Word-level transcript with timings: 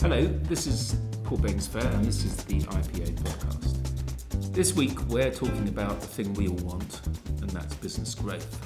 Hello, 0.00 0.26
this 0.42 0.66
is 0.66 0.96
Paul 1.22 1.38
Bainsfair, 1.38 1.84
and 1.94 2.04
this 2.04 2.24
is 2.24 2.36
the 2.44 2.60
IPA 2.62 3.14
podcast. 3.20 4.52
This 4.52 4.74
week, 4.74 5.00
we're 5.08 5.30
talking 5.30 5.68
about 5.68 6.00
the 6.00 6.06
thing 6.08 6.34
we 6.34 6.48
all 6.48 6.56
want, 6.56 7.06
and 7.40 7.48
that's 7.50 7.74
business 7.76 8.14
growth. 8.14 8.58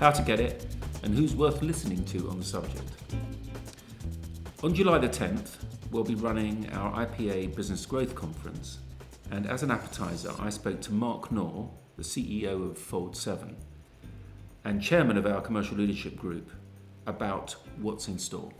How 0.00 0.10
to 0.10 0.22
get 0.22 0.40
it, 0.40 0.66
and 1.02 1.14
who's 1.14 1.34
worth 1.34 1.60
listening 1.60 2.02
to 2.06 2.30
on 2.30 2.38
the 2.38 2.44
subject. 2.44 2.90
On 4.62 4.74
July 4.74 4.98
the 4.98 5.08
10th, 5.08 5.56
we'll 5.90 6.04
be 6.04 6.14
running 6.14 6.70
our 6.72 7.06
IPA 7.06 7.54
Business 7.54 7.84
Growth 7.84 8.14
Conference, 8.14 8.78
and 9.30 9.46
as 9.46 9.62
an 9.62 9.70
appetizer, 9.70 10.32
I 10.38 10.48
spoke 10.48 10.80
to 10.82 10.92
Marc 10.92 11.30
Nohr, 11.30 11.68
the 11.96 12.02
CEO 12.02 12.70
of 12.70 12.78
Fold7, 12.78 13.54
and 14.64 14.80
chairman 14.80 15.16
of 15.16 15.26
our 15.26 15.40
commercial 15.40 15.76
leadership 15.76 16.16
group, 16.16 16.50
about 17.06 17.56
what's 17.80 18.08
in 18.08 18.18
store. 18.18 18.52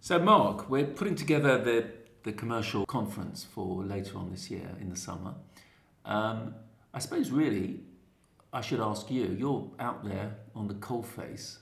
So, 0.00 0.18
Marc, 0.18 0.70
we're 0.70 0.86
putting 0.86 1.14
together 1.14 1.58
the, 1.58 1.90
the 2.22 2.32
commercial 2.32 2.86
conference 2.86 3.44
for 3.44 3.82
later 3.84 4.16
on 4.18 4.30
this 4.30 4.50
year 4.50 4.70
in 4.80 4.90
the 4.90 4.96
summer. 4.96 5.34
Um, 6.04 6.54
I 6.94 6.98
suppose, 6.98 7.30
really, 7.30 7.80
I 8.52 8.60
should 8.60 8.80
ask 8.80 9.10
you 9.10 9.36
you're 9.38 9.70
out 9.78 10.04
there 10.04 10.36
on 10.54 10.68
the 10.68 10.74
coalface. 10.74 11.58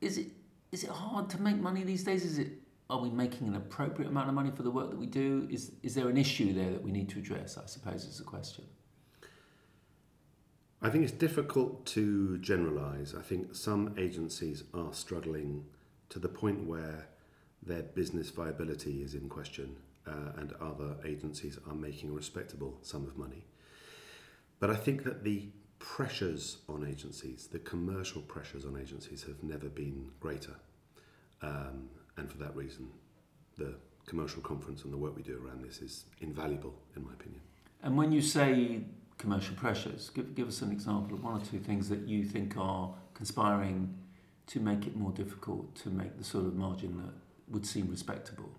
Is 0.00 0.18
it, 0.18 0.26
is 0.72 0.84
it 0.84 0.90
hard 0.90 1.30
to 1.30 1.40
make 1.40 1.56
money 1.56 1.82
these 1.82 2.04
days? 2.04 2.24
Is 2.24 2.38
it, 2.38 2.48
are 2.90 3.00
we 3.00 3.10
making 3.10 3.48
an 3.48 3.56
appropriate 3.56 4.08
amount 4.08 4.28
of 4.28 4.34
money 4.34 4.50
for 4.54 4.62
the 4.62 4.70
work 4.70 4.90
that 4.90 4.98
we 4.98 5.06
do? 5.06 5.48
Is, 5.50 5.72
is 5.82 5.94
there 5.94 6.08
an 6.08 6.16
issue 6.16 6.52
there 6.52 6.70
that 6.70 6.82
we 6.82 6.92
need 6.92 7.08
to 7.10 7.18
address? 7.18 7.56
I 7.56 7.66
suppose 7.66 8.04
is 8.04 8.18
the 8.18 8.24
question. 8.24 8.64
I 10.84 10.90
think 10.90 11.02
it's 11.02 11.12
difficult 11.14 11.86
to 11.86 12.36
generalise. 12.38 13.14
I 13.18 13.22
think 13.22 13.54
some 13.54 13.94
agencies 13.96 14.64
are 14.74 14.92
struggling 14.92 15.64
to 16.10 16.18
the 16.18 16.28
point 16.28 16.66
where 16.66 17.08
their 17.62 17.82
business 17.82 18.28
viability 18.28 19.02
is 19.02 19.14
in 19.14 19.30
question, 19.30 19.76
uh, 20.06 20.32
and 20.36 20.52
other 20.60 20.96
agencies 21.06 21.58
are 21.66 21.74
making 21.74 22.10
a 22.10 22.12
respectable 22.12 22.76
sum 22.82 23.06
of 23.06 23.16
money. 23.16 23.46
But 24.60 24.68
I 24.68 24.76
think 24.76 25.04
that 25.04 25.24
the 25.24 25.48
pressures 25.78 26.58
on 26.68 26.86
agencies, 26.86 27.48
the 27.50 27.60
commercial 27.60 28.20
pressures 28.20 28.66
on 28.66 28.78
agencies, 28.78 29.22
have 29.22 29.42
never 29.42 29.70
been 29.70 30.10
greater. 30.20 30.56
Um, 31.40 31.88
and 32.18 32.30
for 32.30 32.36
that 32.36 32.54
reason, 32.54 32.90
the 33.56 33.76
commercial 34.04 34.42
conference 34.42 34.84
and 34.84 34.92
the 34.92 34.98
work 34.98 35.16
we 35.16 35.22
do 35.22 35.42
around 35.42 35.64
this 35.64 35.80
is 35.80 36.04
invaluable, 36.20 36.74
in 36.94 37.06
my 37.06 37.14
opinion. 37.14 37.40
And 37.82 37.96
when 37.96 38.12
you 38.12 38.20
say 38.20 38.82
commercial 39.18 39.54
pressures, 39.56 40.10
give, 40.10 40.34
give 40.34 40.48
us 40.48 40.62
an 40.62 40.72
example 40.72 41.16
of 41.16 41.24
one 41.24 41.40
or 41.40 41.44
two 41.44 41.58
things 41.58 41.88
that 41.88 42.00
you 42.00 42.24
think 42.24 42.56
are 42.56 42.92
conspiring 43.14 43.94
to 44.46 44.60
make 44.60 44.86
it 44.86 44.96
more 44.96 45.12
difficult 45.12 45.74
to 45.76 45.88
make 45.88 46.18
the 46.18 46.24
sort 46.24 46.46
of 46.46 46.54
margin 46.54 46.96
that 46.98 47.12
would 47.48 47.66
seem 47.66 47.88
respectable? 47.90 48.50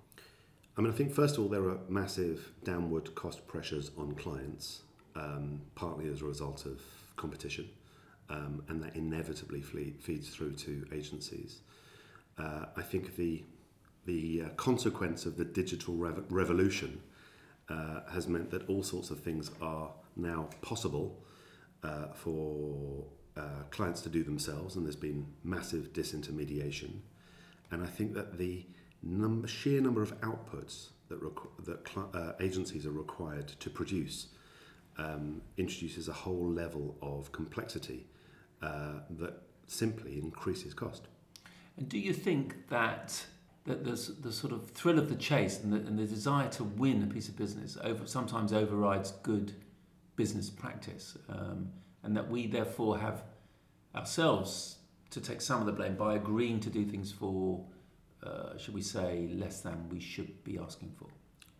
I 0.78 0.81
mean, 0.81 0.92
I 0.92 0.95
think 0.95 1.14
first 1.14 1.38
of 1.38 1.44
all, 1.44 1.50
there 1.50 1.70
are 1.70 1.78
massive 1.88 2.52
downward 2.64 3.16
cost 3.16 3.48
pressures 3.48 3.92
on 3.98 4.14
clients, 4.14 4.81
um, 5.16 5.61
partly 5.76 6.09
as 6.09 6.22
a 6.22 6.26
result 6.26 6.66
of 6.66 6.81
competition, 7.16 7.70
um, 8.30 8.64
and 8.67 8.83
that 8.83 8.95
inevitably 8.95 9.61
feeds 9.61 10.30
through 10.30 10.53
to 10.53 10.86
agencies. 10.92 11.59
Uh, 12.38 12.66
I 12.76 12.81
think 12.81 13.16
the 13.16 13.44
the 14.06 14.44
uh, 14.45 14.50
consequence 14.50 15.26
of 15.26 15.36
the 15.36 15.45
digital 15.45 15.95
rev- 15.95 16.26
revolution 16.30 17.02
uh, 17.69 18.02
has 18.11 18.27
meant 18.27 18.52
that 18.52 18.67
all 18.69 18.83
sorts 18.83 19.09
of 19.09 19.19
things 19.19 19.52
are 19.61 19.91
now 20.16 20.49
possible 20.61 21.23
uh, 21.83 22.08
for 22.13 23.05
uh, 23.38 23.63
clients 23.69 24.02
to 24.02 24.09
do 24.09 24.23
themselves, 24.23 24.75
and 24.75 24.85
there's 24.85 24.95
been 24.95 25.25
massive 25.44 25.91
disintermediation. 25.93 26.99
And 27.71 27.83
I 27.83 27.88
think 27.88 28.13
that 28.13 28.38
the 28.38 28.66
number, 29.03 29.47
sheer 29.47 29.81
number 29.81 30.02
of 30.02 30.19
outputs 30.21 30.89
that, 31.09 31.21
requ- 31.21 31.65
that 31.65 31.87
cl- 31.87 32.09
uh, 32.14 32.31
agencies 32.39 32.86
are 32.86 32.92
required 32.92 33.48
to 33.48 33.70
produce 33.70 34.27
um, 34.98 35.42
introduces 35.58 36.08
a 36.08 36.14
whole 36.14 36.48
level 36.48 36.95
of 37.02 37.31
complexity 37.31 38.08
uh, 38.61 38.99
that 39.09 39.42
simply 39.67 40.20
increases 40.20 40.73
cost. 40.73 41.08
And 41.77 41.89
do 41.89 41.99
you 41.99 42.14
think 42.14 42.70
that 42.70 43.25
that 43.65 43.83
the, 43.83 44.14
the 44.21 44.31
sort 44.31 44.53
of 44.53 44.70
thrill 44.71 44.99
of 44.99 45.09
the 45.09 45.15
chase 45.15 45.59
and 45.64 45.73
the, 45.73 45.77
and 45.77 45.98
the 45.98 46.05
desire 46.05 46.48
to 46.49 46.64
win 46.64 47.03
a 47.03 47.08
piece 47.08 47.27
of 47.27 47.36
business 47.36 47.77
over, 47.83 48.05
sometimes 48.05 48.53
overrides 48.53 49.11
good 49.23 49.53
business 50.15 50.49
practice, 50.49 51.17
um, 51.30 51.71
and 52.04 52.15
that 52.15 52.30
we 52.30 52.48
therefore 52.48 52.98
have 52.98 53.23
ourselves 53.95 54.77
to 55.09 55.20
take 55.20 55.42
some 55.42 55.59
of 55.59 55.65
the 55.65 55.71
blame 55.71 55.95
by 55.95 56.15
agreeing 56.15 56.59
to 56.59 56.70
do 56.70 56.86
things 56.86 57.11
for, 57.11 57.65
uh, 58.23 58.58
should 58.58 58.73
we 58.73 58.81
say, 58.81 59.30
less 59.33 59.61
than 59.61 59.89
we 59.89 59.99
should 59.99 60.43
be 60.43 60.59
asking 60.59 60.92
for. 60.98 61.08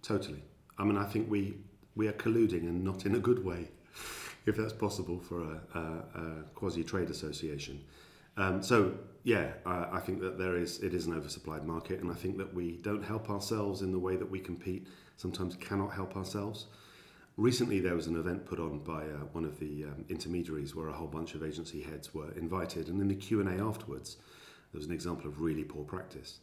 Totally. 0.02 0.44
I 0.78 0.84
mean, 0.84 0.98
I 0.98 1.06
think 1.06 1.30
we 1.30 1.58
we 1.96 2.08
are 2.08 2.14
colluding 2.14 2.68
and 2.68 2.84
not 2.84 3.06
in 3.06 3.16
a 3.16 3.20
good 3.20 3.44
way, 3.44 3.70
if 4.46 4.58
that's 4.58 4.74
possible 4.74 5.18
for 5.18 5.42
a, 5.42 5.62
a, 5.74 5.80
a 5.80 6.44
quasi 6.54 6.84
trade 6.84 7.10
association. 7.10 7.82
Um, 8.38 8.62
so 8.62 8.94
yeah, 9.24 9.54
I, 9.66 9.88
I, 9.94 10.00
think 10.00 10.20
that 10.22 10.38
there 10.38 10.56
is 10.56 10.84
it 10.84 10.94
is 10.94 11.08
an 11.08 11.20
oversupplied 11.20 11.64
market, 11.66 12.02
and 12.02 12.12
I 12.12 12.16
think 12.16 12.38
that 12.38 12.54
we 12.54 12.78
don't 12.78 13.04
help 13.04 13.30
ourselves 13.30 13.82
in 13.82 13.92
the 13.92 14.00
way 14.00 14.18
that 14.18 14.30
we 14.30 14.40
compete. 14.40 14.88
Sometimes 15.18 15.56
cannot 15.56 15.94
help 15.94 16.18
ourselves. 16.18 16.68
Recently, 17.38 17.80
there 17.80 17.96
was 17.96 18.08
an 18.08 18.18
event 18.18 18.46
put 18.46 18.60
on 18.60 18.80
by 18.80 19.04
uh, 19.04 19.26
one 19.34 19.46
of 19.46 19.60
the 19.60 19.86
um, 19.86 20.06
intermediaries 20.10 20.76
where 20.76 20.90
a 20.90 20.94
whole 20.94 21.08
bunch 21.08 21.34
of 21.34 21.44
agency 21.44 21.82
heads 21.82 22.14
were 22.14 22.32
invited, 22.34 22.88
and 22.88 23.02
in 23.02 23.08
the 23.08 23.16
Q 23.16 23.40
and 23.40 23.50
A 23.50 23.64
afterwards, 23.64 24.18
there 24.72 24.80
was 24.80 24.88
an 24.88 24.94
example 24.94 25.28
of 25.28 25.42
really 25.42 25.64
poor 25.64 25.84
practice. 25.84 26.40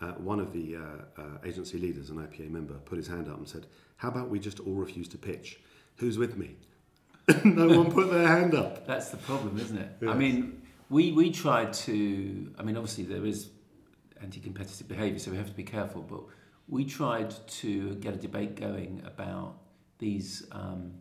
Uh, 0.00 0.12
one 0.12 0.40
of 0.40 0.52
the 0.52 0.76
uh, 0.76 1.20
uh 1.20 1.24
agency 1.44 1.78
leaders, 1.78 2.10
an 2.10 2.16
IPA 2.16 2.50
member, 2.50 2.74
put 2.74 2.98
his 2.98 3.08
hand 3.08 3.28
up 3.28 3.36
and 3.36 3.48
said, 3.48 3.66
"How 3.96 4.08
about 4.08 4.30
we 4.30 4.38
just 4.38 4.60
all 4.60 4.74
refuse 4.74 5.08
to 5.08 5.18
pitch? 5.18 5.60
Who's 5.96 6.18
with 6.18 6.36
me?" 6.36 6.56
no 7.44 7.68
one 7.68 7.92
put 7.92 8.10
their 8.10 8.26
hand 8.26 8.54
up. 8.54 8.86
That's 8.86 9.10
the 9.10 9.16
problem, 9.16 9.58
isn't 9.58 9.78
it? 9.78 9.90
Yes. 10.00 10.10
I 10.10 10.14
mean, 10.14 10.61
we 10.92 11.10
we 11.10 11.30
tried 11.30 11.72
to. 11.72 12.52
I 12.58 12.62
mean, 12.62 12.76
obviously 12.76 13.04
there 13.04 13.24
is 13.24 13.48
anti-competitive 14.20 14.86
behaviour, 14.86 15.18
so 15.18 15.30
we 15.30 15.38
have 15.38 15.48
to 15.48 15.54
be 15.54 15.64
careful. 15.64 16.02
But 16.02 16.20
we 16.68 16.84
tried 16.84 17.34
to 17.60 17.94
get 17.96 18.14
a 18.14 18.18
debate 18.18 18.54
going 18.56 19.02
about 19.06 19.56
these 19.98 20.46
um, 20.52 20.92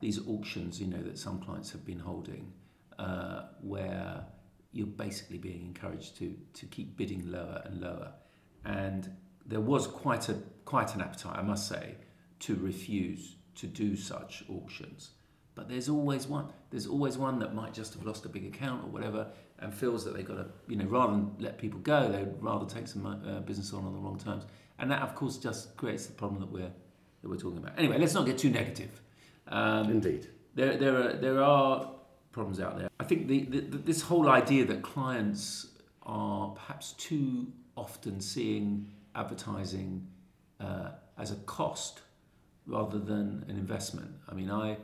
these 0.00 0.18
auctions, 0.26 0.80
you 0.80 0.86
know, 0.86 1.02
that 1.02 1.18
some 1.18 1.40
clients 1.40 1.70
have 1.72 1.84
been 1.84 1.98
holding, 1.98 2.52
uh, 2.98 3.42
where 3.60 4.24
you're 4.72 4.86
basically 4.86 5.38
being 5.38 5.62
encouraged 5.66 6.16
to 6.16 6.34
to 6.54 6.66
keep 6.66 6.96
bidding 6.96 7.30
lower 7.30 7.62
and 7.66 7.80
lower, 7.82 8.12
and 8.64 9.10
there 9.44 9.60
was 9.60 9.86
quite 9.86 10.30
a 10.30 10.36
quite 10.64 10.94
an 10.94 11.02
appetite, 11.02 11.36
I 11.36 11.42
must 11.42 11.68
say, 11.68 11.96
to 12.40 12.54
refuse 12.56 13.36
to 13.56 13.66
do 13.66 13.94
such 13.94 14.42
auctions. 14.48 15.10
But 15.56 15.68
there's 15.70 15.88
always 15.88 16.28
one. 16.28 16.52
There's 16.70 16.86
always 16.86 17.16
one 17.16 17.38
that 17.40 17.54
might 17.54 17.72
just 17.72 17.94
have 17.94 18.04
lost 18.04 18.24
a 18.26 18.28
big 18.28 18.44
account 18.46 18.84
or 18.84 18.88
whatever, 18.88 19.26
and 19.58 19.74
feels 19.74 20.04
that 20.04 20.14
they've 20.14 20.24
got 20.24 20.36
to, 20.36 20.46
you 20.68 20.76
know, 20.76 20.84
rather 20.84 21.12
than 21.12 21.34
let 21.40 21.58
people 21.58 21.80
go, 21.80 22.08
they'd 22.12 22.28
rather 22.40 22.66
take 22.66 22.86
some 22.86 23.06
uh, 23.06 23.40
business 23.40 23.72
on 23.72 23.84
on 23.84 23.92
the 23.94 23.98
wrong 23.98 24.20
terms. 24.22 24.44
And 24.78 24.90
that, 24.90 25.00
of 25.00 25.14
course, 25.14 25.38
just 25.38 25.74
creates 25.78 26.06
the 26.06 26.12
problem 26.12 26.40
that 26.40 26.52
we're 26.52 26.70
that 27.22 27.28
we're 27.28 27.38
talking 27.38 27.58
about. 27.58 27.72
Anyway, 27.78 27.98
let's 27.98 28.14
not 28.14 28.26
get 28.26 28.38
too 28.38 28.50
negative. 28.50 29.00
Um, 29.48 29.90
Indeed. 29.90 30.28
There, 30.54 30.76
there 30.76 30.96
are 30.96 31.12
there 31.14 31.42
are 31.42 31.90
problems 32.32 32.60
out 32.60 32.78
there. 32.78 32.90
I 33.00 33.04
think 33.04 33.26
the, 33.26 33.44
the, 33.44 33.60
the, 33.60 33.78
this 33.78 34.02
whole 34.02 34.28
idea 34.28 34.66
that 34.66 34.82
clients 34.82 35.68
are 36.02 36.50
perhaps 36.50 36.92
too 36.92 37.50
often 37.76 38.20
seeing 38.20 38.88
advertising 39.14 40.06
uh, 40.60 40.90
as 41.16 41.30
a 41.30 41.36
cost 41.46 42.02
rather 42.66 42.98
than 42.98 43.44
an 43.48 43.56
investment. 43.56 44.10
I 44.28 44.34
mean, 44.34 44.50
I 44.50 44.76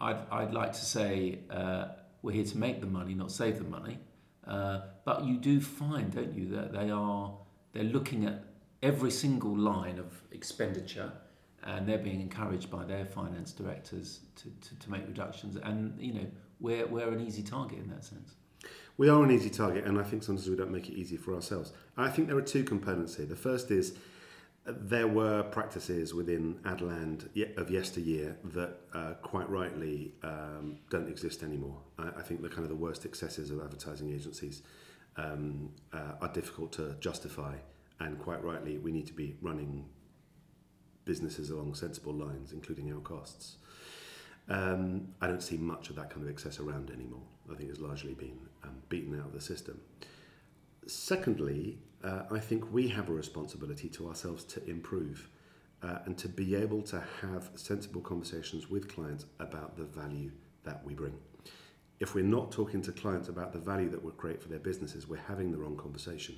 I'd, 0.00 0.18
I'd 0.30 0.52
like 0.52 0.72
to 0.72 0.84
say 0.84 1.40
uh, 1.50 1.88
we're 2.22 2.32
here 2.32 2.44
to 2.44 2.58
make 2.58 2.80
the 2.80 2.86
money, 2.86 3.14
not 3.14 3.30
save 3.32 3.58
the 3.58 3.64
money. 3.64 3.98
Uh, 4.46 4.80
but 5.04 5.24
you 5.24 5.36
do 5.36 5.60
find, 5.60 6.14
don't 6.14 6.32
you, 6.34 6.48
that 6.50 6.72
they 6.72 6.90
are 6.90 7.34
they're 7.72 7.84
looking 7.84 8.24
at 8.24 8.44
every 8.82 9.10
single 9.10 9.56
line 9.56 9.98
of 9.98 10.22
expenditure 10.32 11.12
and 11.64 11.86
they're 11.86 11.98
being 11.98 12.20
encouraged 12.20 12.70
by 12.70 12.84
their 12.84 13.04
finance 13.04 13.52
directors 13.52 14.20
to, 14.36 14.44
to, 14.66 14.78
to 14.78 14.90
make 14.90 15.06
reductions. 15.06 15.56
And, 15.56 16.00
you 16.00 16.14
know, 16.14 16.26
we're, 16.60 16.86
we're 16.86 17.08
an 17.08 17.20
easy 17.20 17.42
target 17.42 17.78
in 17.80 17.90
that 17.90 18.04
sense. 18.04 18.34
We 18.96 19.08
are 19.08 19.22
an 19.22 19.30
easy 19.30 19.50
target, 19.50 19.84
and 19.84 19.98
I 19.98 20.02
think 20.02 20.24
sometimes 20.24 20.48
we 20.48 20.56
don't 20.56 20.72
make 20.72 20.88
it 20.88 20.94
easy 20.94 21.16
for 21.16 21.34
ourselves. 21.34 21.72
I 21.96 22.08
think 22.08 22.26
there 22.26 22.36
are 22.36 22.42
two 22.42 22.64
components 22.64 23.14
here. 23.14 23.26
The 23.26 23.36
first 23.36 23.70
is 23.70 23.94
there 24.68 25.08
were 25.08 25.42
practices 25.44 26.12
within 26.12 26.54
Adland 26.64 27.28
of 27.56 27.70
yesteryear 27.70 28.36
that 28.44 28.80
uh, 28.92 29.14
quite 29.22 29.48
rightly 29.48 30.12
um, 30.22 30.78
don't 30.90 31.08
exist 31.08 31.42
anymore. 31.42 31.78
I, 31.98 32.08
I, 32.18 32.22
think 32.22 32.42
the 32.42 32.48
kind 32.48 32.62
of 32.62 32.68
the 32.68 32.76
worst 32.76 33.04
excesses 33.04 33.50
of 33.50 33.60
advertising 33.60 34.12
agencies 34.12 34.62
um, 35.16 35.70
uh, 35.92 36.12
are 36.20 36.32
difficult 36.32 36.72
to 36.72 36.96
justify, 37.00 37.54
and 38.00 38.18
quite 38.18 38.44
rightly, 38.44 38.78
we 38.78 38.92
need 38.92 39.06
to 39.06 39.14
be 39.14 39.36
running 39.40 39.86
businesses 41.04 41.50
along 41.50 41.74
sensible 41.74 42.12
lines, 42.12 42.52
including 42.52 42.92
our 42.92 43.00
costs. 43.00 43.56
Um, 44.50 45.08
I 45.20 45.26
don't 45.26 45.42
see 45.42 45.56
much 45.56 45.90
of 45.90 45.96
that 45.96 46.10
kind 46.10 46.22
of 46.22 46.30
excess 46.30 46.58
around 46.58 46.90
anymore. 46.90 47.22
I 47.50 47.54
think 47.54 47.70
it's 47.70 47.80
largely 47.80 48.14
been 48.14 48.38
um, 48.64 48.76
beaten 48.88 49.18
out 49.18 49.26
of 49.26 49.32
the 49.32 49.40
system. 49.40 49.80
Secondly, 50.88 51.76
uh, 52.02 52.22
I 52.30 52.38
think 52.38 52.72
we 52.72 52.88
have 52.88 53.10
a 53.10 53.12
responsibility 53.12 53.90
to 53.90 54.08
ourselves 54.08 54.42
to 54.44 54.64
improve 54.64 55.28
uh, 55.82 55.98
and 56.06 56.16
to 56.16 56.28
be 56.28 56.54
able 56.54 56.80
to 56.80 57.04
have 57.20 57.50
sensible 57.56 58.00
conversations 58.00 58.70
with 58.70 58.88
clients 58.88 59.26
about 59.38 59.76
the 59.76 59.84
value 59.84 60.30
that 60.64 60.82
we 60.86 60.94
bring. 60.94 61.12
If 62.00 62.14
we're 62.14 62.24
not 62.24 62.52
talking 62.52 62.80
to 62.82 62.92
clients 62.92 63.28
about 63.28 63.52
the 63.52 63.58
value 63.58 63.90
that 63.90 64.02
we 64.02 64.12
create 64.12 64.40
for 64.40 64.48
their 64.48 64.60
businesses, 64.60 65.06
we're 65.06 65.16
having 65.28 65.52
the 65.52 65.58
wrong 65.58 65.76
conversation. 65.76 66.36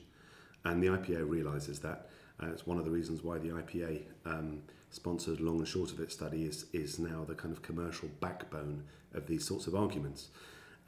And 0.64 0.82
the 0.82 0.88
IPA 0.88 1.28
realizes 1.28 1.78
that. 1.80 2.08
Uh, 2.42 2.46
it's 2.46 2.66
one 2.66 2.78
of 2.78 2.84
the 2.84 2.90
reasons 2.90 3.22
why 3.22 3.38
the 3.38 3.50
IPA 3.50 4.02
um, 4.24 4.62
sponsored 4.90 5.40
long 5.40 5.58
and 5.58 5.68
short 5.68 5.92
of 5.92 6.00
it 6.00 6.10
study 6.10 6.44
is, 6.44 6.66
is 6.72 6.98
now 6.98 7.22
the 7.22 7.34
kind 7.34 7.52
of 7.52 7.62
commercial 7.62 8.08
backbone 8.20 8.82
of 9.14 9.28
these 9.28 9.46
sorts 9.46 9.68
of 9.68 9.76
arguments. 9.76 10.30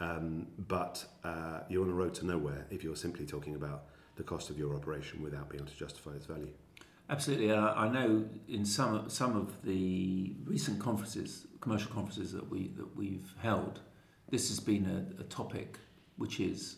Um, 0.03 0.49
but 0.59 1.05
uh, 1.23 1.61
you're 1.69 1.85
on 1.85 1.91
a 1.91 1.95
road 1.95 2.15
to 2.15 2.27
nowhere 2.27 2.67
if 2.71 2.83
you're 2.83 2.97
simply 2.97 3.25
talking 3.25 3.55
about 3.55 3.85
the 4.17 4.25
cost 4.25 4.51
of 4.51 4.59
your 4.59 4.75
operation 4.75 5.23
without 5.23 5.49
being 5.49 5.63
able 5.63 5.71
to 5.71 5.79
justify 5.79 6.13
its 6.13 6.27
value. 6.27 6.53
Absolutely. 7.09 7.53
Uh, 7.53 7.73
I 7.75 7.89
know 7.89 8.25
in 8.49 8.65
some 8.65 9.09
some 9.09 9.37
of 9.37 9.63
the 9.63 10.35
recent 10.45 10.81
conferences, 10.81 11.47
commercial 11.61 11.91
conferences 11.93 12.33
that 12.33 12.51
we 12.51 12.69
that 12.77 12.97
we've 12.97 13.33
held, 13.41 13.81
this 14.29 14.49
has 14.49 14.59
been 14.59 14.87
a, 14.87 15.21
a 15.21 15.25
topic 15.25 15.79
which 16.17 16.41
is 16.41 16.77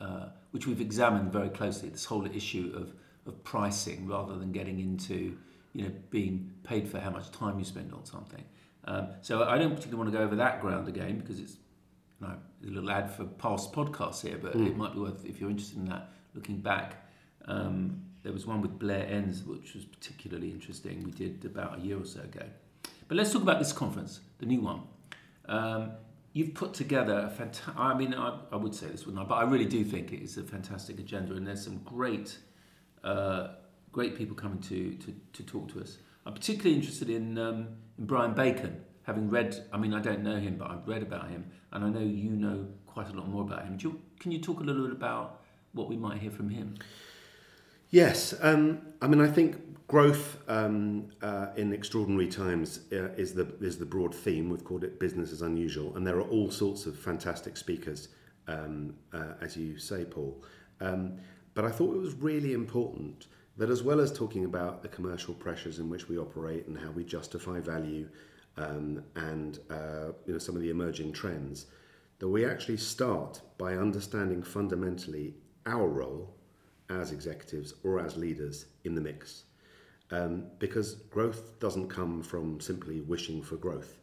uh, 0.00 0.28
which 0.50 0.66
we've 0.66 0.80
examined 0.80 1.32
very 1.32 1.48
closely. 1.48 1.88
This 1.88 2.04
whole 2.04 2.26
issue 2.26 2.72
of 2.76 2.94
of 3.26 3.42
pricing 3.42 4.06
rather 4.06 4.36
than 4.36 4.52
getting 4.52 4.80
into 4.80 5.38
you 5.72 5.84
know 5.84 5.92
being 6.10 6.52
paid 6.62 6.88
for 6.88 6.98
how 7.00 7.10
much 7.10 7.30
time 7.30 7.58
you 7.58 7.64
spend 7.64 7.92
on 7.92 8.04
something. 8.04 8.44
Um, 8.84 9.08
so 9.22 9.44
I 9.44 9.58
don't 9.58 9.74
particularly 9.74 9.98
want 9.98 10.12
to 10.12 10.18
go 10.18 10.24
over 10.24 10.36
that 10.36 10.60
ground 10.60 10.88
again 10.88 11.18
because 11.18 11.40
it's 11.40 11.56
you 12.20 12.26
know, 12.26 12.34
a 12.64 12.66
little 12.66 12.90
ad 12.90 13.10
for 13.10 13.24
past 13.24 13.72
podcasts 13.72 14.22
here, 14.22 14.38
but 14.40 14.54
mm. 14.54 14.66
it 14.66 14.76
might 14.76 14.94
be 14.94 15.00
worth 15.00 15.24
if 15.24 15.40
you're 15.40 15.50
interested 15.50 15.78
in 15.78 15.86
that 15.86 16.10
looking 16.34 16.58
back. 16.58 17.06
Um, 17.46 18.02
there 18.22 18.32
was 18.32 18.46
one 18.46 18.60
with 18.60 18.78
Blair 18.78 19.06
Enns, 19.06 19.44
which 19.44 19.74
was 19.74 19.84
particularly 19.84 20.50
interesting. 20.50 21.04
We 21.04 21.12
did 21.12 21.44
about 21.44 21.78
a 21.78 21.80
year 21.80 22.00
or 22.00 22.04
so 22.04 22.20
ago. 22.20 22.44
But 23.08 23.16
let's 23.16 23.32
talk 23.32 23.42
about 23.42 23.60
this 23.60 23.72
conference, 23.72 24.20
the 24.38 24.46
new 24.46 24.60
one. 24.60 24.82
Um, 25.48 25.92
you've 26.32 26.54
put 26.54 26.74
together 26.74 27.26
a 27.26 27.30
fantastic. 27.30 27.74
I 27.78 27.94
mean, 27.94 28.14
I, 28.14 28.38
I, 28.50 28.56
would 28.56 28.74
say 28.74 28.88
this, 28.88 29.06
wouldn't 29.06 29.24
I? 29.24 29.28
But 29.28 29.36
I 29.36 29.44
really 29.44 29.64
do 29.64 29.84
think 29.84 30.12
it 30.12 30.22
is 30.22 30.36
a 30.38 30.42
fantastic 30.42 30.98
agenda, 30.98 31.34
and 31.34 31.46
there's 31.46 31.62
some 31.62 31.78
great, 31.84 32.36
uh, 33.04 33.48
great 33.92 34.16
people 34.16 34.34
coming 34.34 34.58
to, 34.62 34.94
to, 34.94 35.14
to 35.34 35.42
talk 35.44 35.72
to 35.74 35.80
us. 35.80 35.98
I'm 36.26 36.34
particularly 36.34 36.74
interested 36.74 37.08
in 37.08 37.38
um, 37.38 37.68
in 37.96 38.06
Brian 38.06 38.34
Bacon, 38.34 38.82
having 39.06 39.30
read. 39.30 39.64
I 39.72 39.78
mean, 39.78 39.94
I 39.94 40.00
don't 40.00 40.22
know 40.22 40.36
him, 40.36 40.56
but 40.58 40.70
I've 40.70 40.86
read 40.86 41.02
about 41.02 41.30
him, 41.30 41.46
and 41.72 41.84
I 41.84 41.88
know 41.88 42.00
you 42.00 42.30
know 42.30 42.66
quite 42.86 43.08
a 43.08 43.12
lot 43.12 43.28
more 43.28 43.42
about 43.42 43.64
him. 43.64 43.78
You, 43.80 44.00
can 44.18 44.32
you 44.32 44.40
talk 44.40 44.60
a 44.60 44.64
little 44.64 44.82
bit 44.82 44.92
about 44.92 45.40
what 45.72 45.88
we 45.88 45.96
might 45.96 46.18
hear 46.18 46.30
from 46.30 46.50
him? 46.50 46.74
Yes, 47.90 48.34
um, 48.40 48.80
I 49.00 49.06
mean, 49.06 49.20
I 49.20 49.28
think 49.28 49.86
growth 49.86 50.38
um, 50.48 51.08
uh, 51.22 51.48
in 51.56 51.72
extraordinary 51.72 52.26
times 52.26 52.80
uh, 52.92 53.12
is 53.16 53.32
the 53.32 53.46
is 53.60 53.78
the 53.78 53.86
broad 53.86 54.12
theme. 54.12 54.50
We've 54.50 54.64
called 54.64 54.82
it 54.82 54.98
business 54.98 55.32
as 55.32 55.42
unusual, 55.42 55.96
and 55.96 56.04
there 56.04 56.16
are 56.16 56.28
all 56.28 56.50
sorts 56.50 56.86
of 56.86 56.98
fantastic 56.98 57.56
speakers, 57.56 58.08
um, 58.48 58.96
uh, 59.12 59.34
as 59.40 59.56
you 59.56 59.78
say, 59.78 60.04
Paul. 60.04 60.42
Um, 60.80 61.18
but 61.54 61.64
I 61.64 61.70
thought 61.70 61.94
it 61.94 62.00
was 62.00 62.14
really 62.14 62.52
important 62.54 63.28
that, 63.56 63.70
as 63.70 63.82
well 63.84 64.00
as 64.00 64.12
talking 64.12 64.44
about 64.44 64.82
the 64.82 64.88
commercial 64.88 65.32
pressures 65.32 65.78
in 65.78 65.88
which 65.88 66.08
we 66.08 66.18
operate 66.18 66.66
and 66.66 66.76
how 66.76 66.90
we 66.90 67.04
justify 67.04 67.60
value, 67.60 68.08
um, 68.56 69.02
and 69.14 69.58
uh, 69.70 70.12
you 70.26 70.32
know 70.32 70.38
some 70.38 70.56
of 70.56 70.62
the 70.62 70.70
emerging 70.70 71.12
trends, 71.12 71.66
that 72.18 72.28
we 72.28 72.44
actually 72.44 72.76
start 72.76 73.40
by 73.58 73.74
understanding 73.74 74.42
fundamentally 74.42 75.34
our 75.66 75.88
role 75.88 76.34
as 76.88 77.12
executives 77.12 77.74
or 77.82 78.00
as 78.00 78.16
leaders 78.16 78.66
in 78.84 78.94
the 78.94 79.00
mix. 79.00 79.44
Um, 80.10 80.44
because 80.60 80.94
growth 81.10 81.58
doesn't 81.58 81.88
come 81.88 82.22
from 82.22 82.60
simply 82.60 83.00
wishing 83.00 83.42
for 83.42 83.56
growth. 83.56 83.98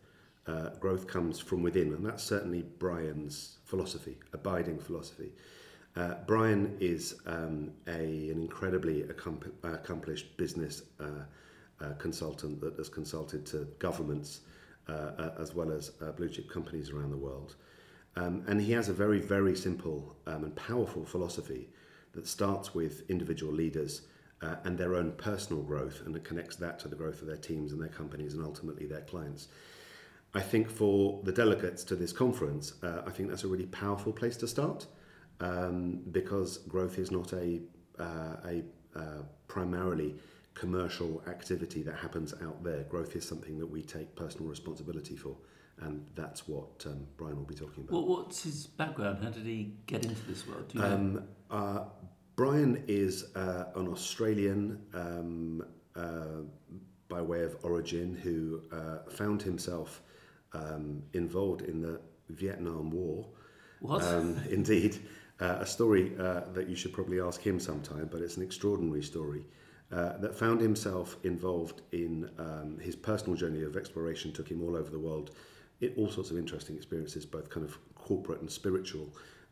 Uh, 0.46 0.70
growth 0.82 1.08
comes 1.08 1.40
from 1.40 1.64
within, 1.64 1.94
and 1.94 2.06
that's 2.06 2.24
certainly 2.24 2.66
Brian's 2.78 3.60
philosophy, 3.64 4.18
abiding 4.34 4.80
philosophy. 4.80 5.32
Uh, 5.96 6.16
Brian 6.28 6.76
is 6.82 7.16
um, 7.26 7.72
a, 7.88 8.30
an 8.30 8.42
incredibly 8.42 9.04
accomplished 9.04 10.36
business 10.36 10.82
uh, 11.00 11.24
consultant 12.00 12.62
that 12.62 12.76
has 12.78 12.90
consulted 12.90 13.46
to 13.46 13.68
governments 13.80 14.42
uh, 14.90 14.92
uh, 14.92 15.32
as 15.40 15.56
well 15.56 15.72
as 15.72 15.90
blue 16.18 16.28
chip 16.28 16.50
companies 16.50 16.90
around 16.90 17.10
the 17.10 17.18
world. 17.18 17.56
Um, 18.16 18.44
and 18.48 18.62
he 18.62 18.74
has 18.74 18.90
a 18.90 18.94
very, 18.94 19.20
very 19.20 19.56
simple 19.56 20.16
um, 20.28 20.44
and 20.44 20.56
powerful 20.56 21.06
philosophy 21.06 21.70
that 22.14 22.28
starts 22.28 22.76
with 22.76 23.10
individual 23.10 23.54
leaders 23.54 24.02
uh, 24.42 24.56
and 24.66 24.78
their 24.78 24.96
own 24.96 25.14
personal 25.14 25.64
growth 25.64 26.02
and 26.06 26.16
it 26.16 26.24
connects 26.24 26.58
that 26.58 26.80
to 26.80 26.88
the 26.88 26.96
growth 26.96 27.22
of 27.22 27.28
their 27.28 27.38
teams 27.38 27.72
and 27.72 27.82
their 27.82 27.90
companies 27.90 28.34
and 28.34 28.44
ultimately 28.44 28.86
their 28.86 29.02
clients. 29.02 29.48
I 30.34 30.42
think 30.42 30.70
for 30.70 31.22
the 31.24 31.32
delegates 31.32 31.84
to 31.86 31.96
this 31.96 32.12
conference, 32.12 32.74
uh, 32.84 33.04
I 33.06 33.10
think 33.12 33.30
that's 33.30 33.44
a 33.44 33.48
really 33.48 33.68
powerful 33.68 34.12
place 34.12 34.36
to 34.38 34.48
start 34.48 34.86
um, 35.40 36.02
because 36.12 36.58
growth 36.58 36.98
is 36.98 37.10
not 37.10 37.32
a, 37.34 37.62
uh, 38.00 38.36
a 38.46 38.64
uh, 38.96 39.22
primarily 39.48 40.16
commercial 40.54 41.24
activity 41.28 41.82
that 41.84 41.96
happens 41.96 42.34
out 42.44 42.64
there. 42.64 42.84
Growth 42.84 43.16
is 43.16 43.28
something 43.28 43.58
that 43.58 43.68
we 43.68 43.82
take 43.82 44.16
personal 44.16 44.48
responsibility 44.48 45.16
for 45.16 45.36
and 45.82 46.06
that's 46.16 46.48
what 46.48 46.86
um, 46.86 47.08
Brian 47.18 47.36
will 47.36 47.46
be 47.46 47.56
talking 47.56 47.84
about. 47.84 47.94
Well, 47.94 48.06
what's 48.06 48.44
his 48.44 48.68
background? 48.68 49.24
How 49.24 49.30
did 49.30 49.46
he 49.46 49.74
get 49.88 50.06
into 50.06 50.22
this 50.28 50.48
world? 50.48 50.72
Um. 50.78 51.24
Uh, 51.50 51.86
Brian 52.36 52.84
is 52.88 53.36
uh, 53.36 53.66
an 53.76 53.88
Australian 53.88 54.82
um, 54.96 55.64
uh, 55.96 56.42
by 57.08 57.22
way 57.22 57.44
of 57.44 57.56
origin 57.64 58.16
who 58.16 58.64
uh, 58.72 59.10
found 59.12 59.42
himself 59.42 60.02
um, 60.54 61.04
involved 61.14 61.62
in 61.62 61.80
the 61.80 62.02
Vietnam 62.30 62.90
War. 62.90 63.28
What? 63.82 64.04
Um, 64.04 64.42
indeed. 64.50 64.98
Uh, 65.40 65.58
a 65.60 65.66
story 65.66 66.14
uh, 66.20 66.42
that 66.54 66.70
you 66.70 66.76
should 66.76 66.94
probably 66.94 67.20
ask 67.20 67.42
him 67.42 67.60
sometime, 67.60 68.08
but 68.12 68.22
it's 68.22 68.38
an 68.38 68.44
extraordinary 68.44 69.04
story. 69.04 69.44
Uh, 69.94 70.18
that 70.18 70.36
found 70.36 70.60
himself 70.60 71.18
involved 71.24 71.82
in 71.92 72.28
um, 72.40 72.80
his 72.80 72.96
personal 72.96 73.36
journey 73.36 73.62
of 73.62 73.78
exploration, 73.78 74.32
took 74.32 74.50
him 74.50 74.64
all 74.64 74.76
over 74.76 74.90
the 74.90 74.98
world, 74.98 75.32
all 75.98 76.10
sorts 76.10 76.32
of 76.32 76.38
interesting 76.38 76.76
experiences, 76.76 77.28
both 77.28 77.48
kind 77.52 77.64
of 77.64 77.78
corporate 77.94 78.42
and 78.42 78.50
spiritual, 78.50 79.08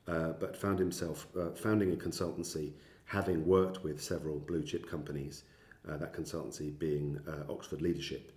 uh, 0.08 0.30
but 0.40 0.58
found 0.58 0.80
himself 0.80 1.28
uh, 1.40 1.52
founding 1.52 1.94
a 1.94 1.96
consultancy, 1.96 2.72
having 3.06 3.46
worked 3.46 3.84
with 3.84 4.02
several 4.02 4.40
blue 4.40 4.64
chip 4.64 4.90
companies, 4.90 5.44
uh, 5.88 5.98
that 5.98 6.12
consultancy 6.12 6.78
being 6.80 7.20
uh, 7.28 7.52
Oxford 7.52 7.84
Leadership. 7.84 8.32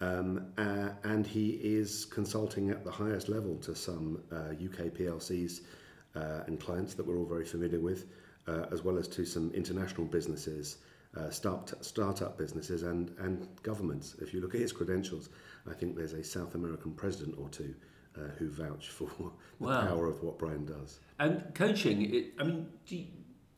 Um, 0.00 0.52
and 0.56 1.26
he 1.26 1.58
is 1.62 2.04
consulting 2.04 2.70
at 2.70 2.84
the 2.84 2.92
highest 2.92 3.28
level 3.28 3.56
to 3.56 3.74
some 3.74 4.22
UK 4.30 4.86
PLCs 4.94 5.62
and 6.14 6.60
clients 6.60 6.94
that 6.94 7.04
we're 7.04 7.18
all 7.18 7.26
very 7.26 7.44
familiar 7.44 7.80
with, 7.80 8.06
as 8.72 8.82
well 8.82 8.96
as 8.96 9.08
to 9.08 9.24
some 9.24 9.50
international 9.52 10.06
businesses 10.06 10.78
uh, 11.16 11.30
start, 11.30 11.72
startup 11.84 12.38
businesses 12.38 12.82
and, 12.82 13.12
and 13.18 13.48
governments. 13.62 14.16
If 14.20 14.32
you 14.32 14.40
look 14.40 14.54
at 14.54 14.60
his 14.60 14.72
credentials, 14.72 15.28
I 15.68 15.74
think 15.74 15.96
there's 15.96 16.12
a 16.12 16.22
South 16.22 16.54
American 16.54 16.92
president 16.92 17.36
or 17.38 17.48
two 17.48 17.74
uh, 18.16 18.28
who 18.38 18.50
vouch 18.50 18.88
for 18.88 19.10
the 19.60 19.66
wow. 19.66 19.86
power 19.86 20.06
of 20.06 20.22
what 20.22 20.38
Brian 20.38 20.64
does. 20.64 21.00
And 21.18 21.54
coaching, 21.54 22.14
it, 22.14 22.32
I 22.38 22.44
mean, 22.44 22.66
do 22.86 22.96
you, 22.96 23.06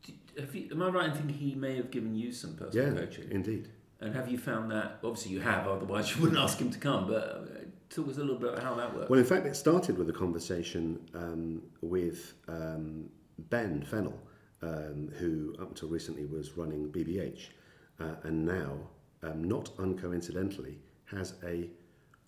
do 0.04 0.12
you, 0.52 0.68
am 0.70 0.82
I 0.82 0.88
right 0.88 1.06
in 1.10 1.14
thinking 1.14 1.36
he 1.36 1.54
may 1.54 1.76
have 1.76 1.90
given 1.90 2.14
you 2.14 2.32
some 2.32 2.54
personal 2.54 2.94
yeah, 2.94 3.00
coaching? 3.00 3.30
indeed. 3.30 3.68
And 4.00 4.14
have 4.16 4.28
you 4.28 4.36
found 4.36 4.70
that? 4.72 4.98
Obviously, 5.04 5.30
you 5.30 5.40
have. 5.40 5.68
Otherwise, 5.68 6.14
you 6.14 6.22
wouldn't 6.22 6.40
ask 6.40 6.58
him 6.58 6.70
to 6.70 6.78
come. 6.78 7.06
But 7.06 7.22
uh, 7.22 7.62
talk 7.88 8.08
us 8.08 8.16
a 8.16 8.20
little 8.20 8.36
bit 8.36 8.54
about 8.54 8.64
how 8.64 8.74
that 8.74 8.94
works. 8.94 9.08
Well, 9.08 9.20
in 9.20 9.24
fact, 9.24 9.46
it 9.46 9.54
started 9.54 9.96
with 9.96 10.08
a 10.10 10.12
conversation 10.12 10.98
um, 11.14 11.62
with 11.82 12.34
um, 12.48 13.08
Ben 13.38 13.84
Fennell, 13.84 14.18
um, 14.62 15.10
who 15.18 15.54
up 15.60 15.70
until 15.70 15.88
recently 15.88 16.24
was 16.24 16.56
running 16.56 16.88
BBH, 16.88 17.48
uh, 18.00 18.14
and 18.24 18.44
now, 18.44 18.78
um, 19.22 19.44
not 19.44 19.76
uncoincidentally, 19.76 20.76
has 21.06 21.34
a 21.44 21.68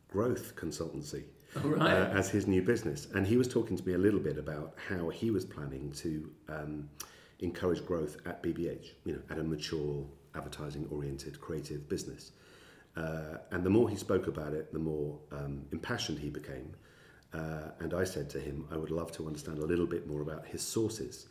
growth 0.08 0.54
consultancy 0.56 1.24
right. 1.62 1.80
uh, 1.80 2.10
as 2.10 2.28
his 2.30 2.46
new 2.46 2.62
business. 2.62 3.08
And 3.14 3.26
he 3.26 3.36
was 3.36 3.48
talking 3.48 3.76
to 3.76 3.86
me 3.86 3.94
a 3.94 3.98
little 3.98 4.20
bit 4.20 4.38
about 4.38 4.74
how 4.88 5.08
he 5.08 5.30
was 5.30 5.44
planning 5.44 5.92
to 5.92 6.30
um, 6.48 6.88
encourage 7.40 7.84
growth 7.84 8.18
at 8.26 8.42
BBH, 8.42 8.90
you 9.04 9.14
know, 9.14 9.22
at 9.30 9.38
a 9.38 9.44
mature, 9.44 10.04
advertising-oriented, 10.34 11.40
creative 11.40 11.88
business. 11.88 12.32
Uh, 12.96 13.38
and 13.50 13.64
the 13.64 13.70
more 13.70 13.88
he 13.88 13.96
spoke 13.96 14.26
about 14.26 14.52
it, 14.52 14.72
the 14.72 14.78
more 14.78 15.18
um, 15.32 15.62
impassioned 15.72 16.18
he 16.18 16.30
became. 16.30 16.74
Uh, 17.32 17.70
and 17.80 17.92
I 17.92 18.04
said 18.04 18.30
to 18.30 18.40
him, 18.40 18.66
I 18.70 18.76
would 18.76 18.92
love 18.92 19.10
to 19.12 19.26
understand 19.26 19.58
a 19.58 19.66
little 19.66 19.86
bit 19.86 20.06
more 20.06 20.22
about 20.22 20.46
his 20.46 20.62
sources. 20.62 21.26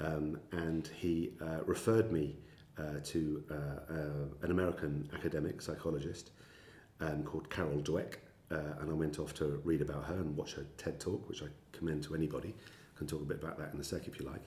Um, 0.00 0.38
and 0.52 0.88
he 0.96 1.32
uh, 1.40 1.64
referred 1.64 2.12
me 2.12 2.36
uh, 2.78 3.00
to 3.04 3.42
uh, 3.50 3.54
uh, 3.54 4.44
an 4.44 4.50
American 4.50 5.08
academic 5.14 5.60
psychologist 5.60 6.30
um, 7.00 7.24
called 7.24 7.50
Carol 7.50 7.80
Dweck, 7.80 8.14
uh, 8.50 8.80
and 8.80 8.90
I 8.90 8.94
went 8.94 9.18
off 9.18 9.34
to 9.34 9.60
read 9.64 9.82
about 9.82 10.04
her 10.04 10.14
and 10.14 10.36
watch 10.36 10.54
her 10.54 10.66
TED 10.76 11.00
talk, 11.00 11.28
which 11.28 11.42
I 11.42 11.46
commend 11.72 12.04
to 12.04 12.14
anybody. 12.14 12.54
I 12.94 12.98
can 12.98 13.06
talk 13.06 13.20
a 13.20 13.24
bit 13.24 13.42
about 13.42 13.58
that 13.58 13.74
in 13.74 13.80
a 13.80 13.84
sec 13.84 14.06
if 14.06 14.18
you 14.18 14.26
like. 14.26 14.42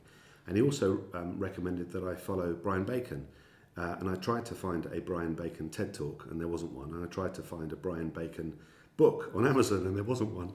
And 0.47 0.55
he 0.55 0.63
also 0.63 1.01
um, 1.13 1.37
recommended 1.37 1.91
that 1.91 2.03
I 2.03 2.15
follow 2.15 2.53
Brian 2.53 2.83
Bacon. 2.83 3.27
Uh, 3.77 3.95
and 3.99 4.09
I 4.09 4.15
tried 4.15 4.45
to 4.47 4.55
find 4.55 4.85
a 4.87 4.99
Brian 4.99 5.33
Bacon 5.33 5.69
TED 5.69 5.93
talk, 5.93 6.27
and 6.29 6.39
there 6.39 6.47
wasn't 6.47 6.73
one. 6.73 6.93
And 6.93 7.03
I 7.03 7.07
tried 7.07 7.33
to 7.35 7.41
find 7.41 7.71
a 7.71 7.75
Brian 7.75 8.09
Bacon 8.09 8.57
book 9.01 9.31
on 9.35 9.47
Amazon, 9.47 9.81
and 9.87 9.95
there 9.97 10.03
wasn't 10.13 10.31
one. 10.41 10.51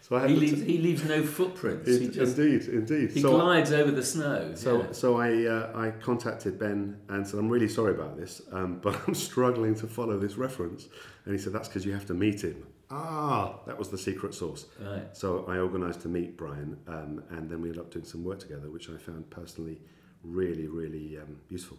So 0.00 0.16
I 0.16 0.28
he 0.28 0.36
leaves, 0.36 0.62
he 0.62 0.78
leaves 0.78 1.04
no 1.04 1.22
footprints. 1.22 1.88
It, 1.88 2.12
just, 2.12 2.38
indeed, 2.38 2.62
indeed. 2.68 3.10
He 3.10 3.20
so 3.20 3.30
glides 3.30 3.72
I, 3.72 3.80
over 3.80 3.90
the 3.90 4.04
snow. 4.04 4.52
So, 4.54 4.82
yeah. 4.82 4.92
so 4.92 5.18
I, 5.18 5.30
uh, 5.44 5.84
I 5.84 5.90
contacted 5.90 6.58
Ben 6.58 6.96
and 7.08 7.26
said, 7.26 7.38
I'm 7.40 7.48
really 7.48 7.68
sorry 7.68 7.92
about 7.92 8.16
this, 8.16 8.40
um, 8.52 8.78
but 8.84 8.94
I'm 9.06 9.14
struggling 9.14 9.74
to 9.82 9.86
follow 9.86 10.16
this 10.18 10.36
reference. 10.36 10.88
And 11.24 11.34
he 11.34 11.38
said, 11.42 11.52
That's 11.52 11.68
because 11.68 11.84
you 11.84 11.92
have 11.92 12.06
to 12.06 12.14
meet 12.14 12.42
him. 12.42 12.66
Ah, 12.90 13.58
that 13.66 13.76
was 13.76 13.90
the 13.90 13.98
secret 13.98 14.32
sauce. 14.32 14.64
Right. 14.80 15.14
So 15.14 15.44
I 15.46 15.58
organised 15.58 16.00
to 16.02 16.08
meet 16.08 16.38
Brian, 16.38 16.78
um, 16.86 17.22
and 17.30 17.50
then 17.50 17.60
we 17.60 17.68
ended 17.68 17.82
up 17.82 17.90
doing 17.90 18.06
some 18.06 18.24
work 18.24 18.38
together, 18.38 18.70
which 18.70 18.88
I 18.88 18.96
found 18.96 19.28
personally 19.28 19.78
really, 20.22 20.68
really 20.68 21.18
um, 21.18 21.36
useful. 21.50 21.76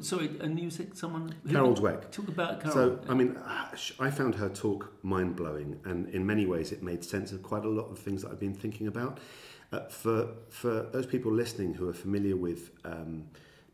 Sorry, 0.00 0.30
and 0.40 0.58
you 0.58 0.70
said 0.70 0.96
someone. 0.96 1.34
Carol 1.50 1.74
Dweck. 1.74 2.10
Talk 2.10 2.28
about 2.28 2.60
Carol. 2.60 2.74
So, 2.74 3.00
I 3.08 3.14
mean, 3.14 3.38
I 3.98 4.10
found 4.10 4.34
her 4.36 4.48
talk 4.48 4.92
mind 5.02 5.36
blowing, 5.36 5.80
and 5.84 6.08
in 6.10 6.26
many 6.26 6.46
ways, 6.46 6.72
it 6.72 6.82
made 6.82 7.04
sense 7.04 7.32
of 7.32 7.42
quite 7.42 7.64
a 7.64 7.68
lot 7.68 7.90
of 7.90 7.98
things 7.98 8.22
that 8.22 8.30
I've 8.30 8.40
been 8.40 8.54
thinking 8.54 8.86
about. 8.86 9.18
Uh, 9.72 9.86
for 9.88 10.28
for 10.50 10.88
those 10.92 11.06
people 11.06 11.32
listening 11.32 11.74
who 11.74 11.88
are 11.88 11.94
familiar 11.94 12.36
with 12.36 12.70
um, 12.84 13.24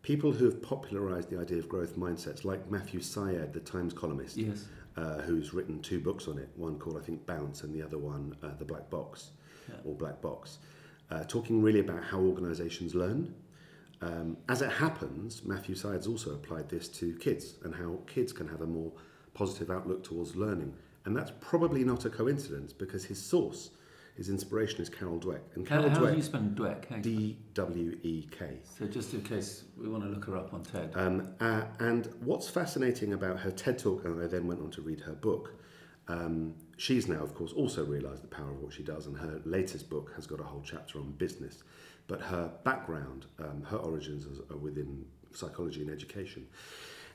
people 0.03 0.33
who 0.33 0.45
have 0.45 0.63
popularized 0.63 1.29
the 1.29 1.39
idea 1.39 1.59
of 1.59 1.69
growth 1.69 1.97
mindsets, 1.97 2.45
like 2.45 2.71
Matthew 2.71 3.01
Syed, 3.01 3.53
the 3.53 3.61
Times 3.61 3.93
columnist, 3.93 4.37
yes. 4.37 4.67
uh, 4.97 5.21
who's 5.23 5.53
written 5.53 5.81
two 5.81 6.01
books 6.01 6.29
on 6.29 6.39
it. 6.39 6.49
One 6.57 6.79
called 6.79 6.97
I 6.97 7.01
think 7.01 7.27
Bounce, 7.27 7.63
and 7.65 7.75
the 7.75 7.83
other 7.83 7.99
one 7.99 8.37
uh, 8.43 8.55
The 8.59 8.65
Black 8.65 8.89
Box, 8.91 9.31
yeah. 9.69 9.75
or 9.85 9.95
Black 9.95 10.21
Box, 10.23 10.59
uh, 11.11 11.25
talking 11.25 11.63
really 11.63 11.81
about 11.81 12.05
how 12.05 12.21
organizations 12.21 12.95
learn 12.95 13.35
um, 14.01 14.37
as 14.49 14.63
it 14.63 14.71
happens, 14.71 15.45
Matthew 15.45 15.75
Syed 15.75 16.07
also 16.07 16.33
applied 16.33 16.69
this 16.69 16.89
to 16.89 17.15
kids 17.15 17.55
and 17.65 17.75
how 17.75 17.99
kids 18.07 18.33
can 18.33 18.47
have 18.49 18.61
a 18.61 18.67
more 18.67 18.93
positive 19.35 19.71
outlook 19.71 20.05
towards 20.05 20.37
learning. 20.37 20.75
And 21.05 21.17
that's 21.17 21.33
probably 21.41 21.85
not 21.85 22.05
a 22.05 22.11
coincidence 22.11 22.73
because 22.73 23.05
his 23.05 23.21
source, 23.21 23.71
his 24.17 24.29
inspiration 24.29 24.81
is 24.81 24.89
Carol 24.89 25.19
Dweck. 25.19 25.41
And 25.55 25.67
Carol 25.67 25.89
how, 25.89 25.97
how 25.97 26.01
Dweck, 26.03 26.11
do 26.11 26.17
you 26.17 26.23
spell 26.23 26.41
Dweck? 26.43 27.03
D 27.03 27.39
W 27.55 27.99
E 28.03 28.29
K. 28.31 28.59
So 28.79 28.87
just 28.87 29.15
in 29.15 29.23
case 29.23 29.65
we 29.77 29.89
want 29.89 30.05
to 30.05 30.11
look 30.11 30.25
her 30.27 30.37
up 30.37 30.55
on 30.55 30.63
TED. 30.63 30.93
Um, 30.95 31.35
uh, 31.41 31.63
and 31.81 32.09
what's 32.21 32.49
fascinating 32.49 33.15
about 33.15 33.41
her 33.41 33.51
TED 33.51 33.79
talk, 33.79 34.05
and 34.05 34.23
I 34.23 34.27
then 34.27 34.47
went 34.47 34.61
on 34.61 34.71
to 34.73 34.83
read 34.83 35.01
her 35.01 35.15
book. 35.15 35.55
Um, 36.09 36.55
she's 36.77 37.07
now, 37.07 37.23
of 37.23 37.35
course, 37.35 37.53
also 37.53 37.85
realised 37.85 38.23
the 38.23 38.29
power 38.29 38.51
of 38.51 38.63
what 38.63 38.73
she 38.73 38.83
does, 38.83 39.07
and 39.07 39.17
her 39.17 39.41
latest 39.45 39.91
book 39.91 40.13
has 40.17 40.27
got 40.27 40.41
a 40.41 40.45
whole 40.45 40.63
chapter 40.65 40.99
on 40.99 41.13
business 41.13 41.63
but 42.09 42.21
her 42.21 42.51
background, 42.65 43.27
um, 43.39 43.63
her 43.63 43.77
origins 43.77 44.27
are 44.51 44.57
within 44.57 45.05
psychology 45.33 45.83
and 45.83 45.91
education. 45.91 46.47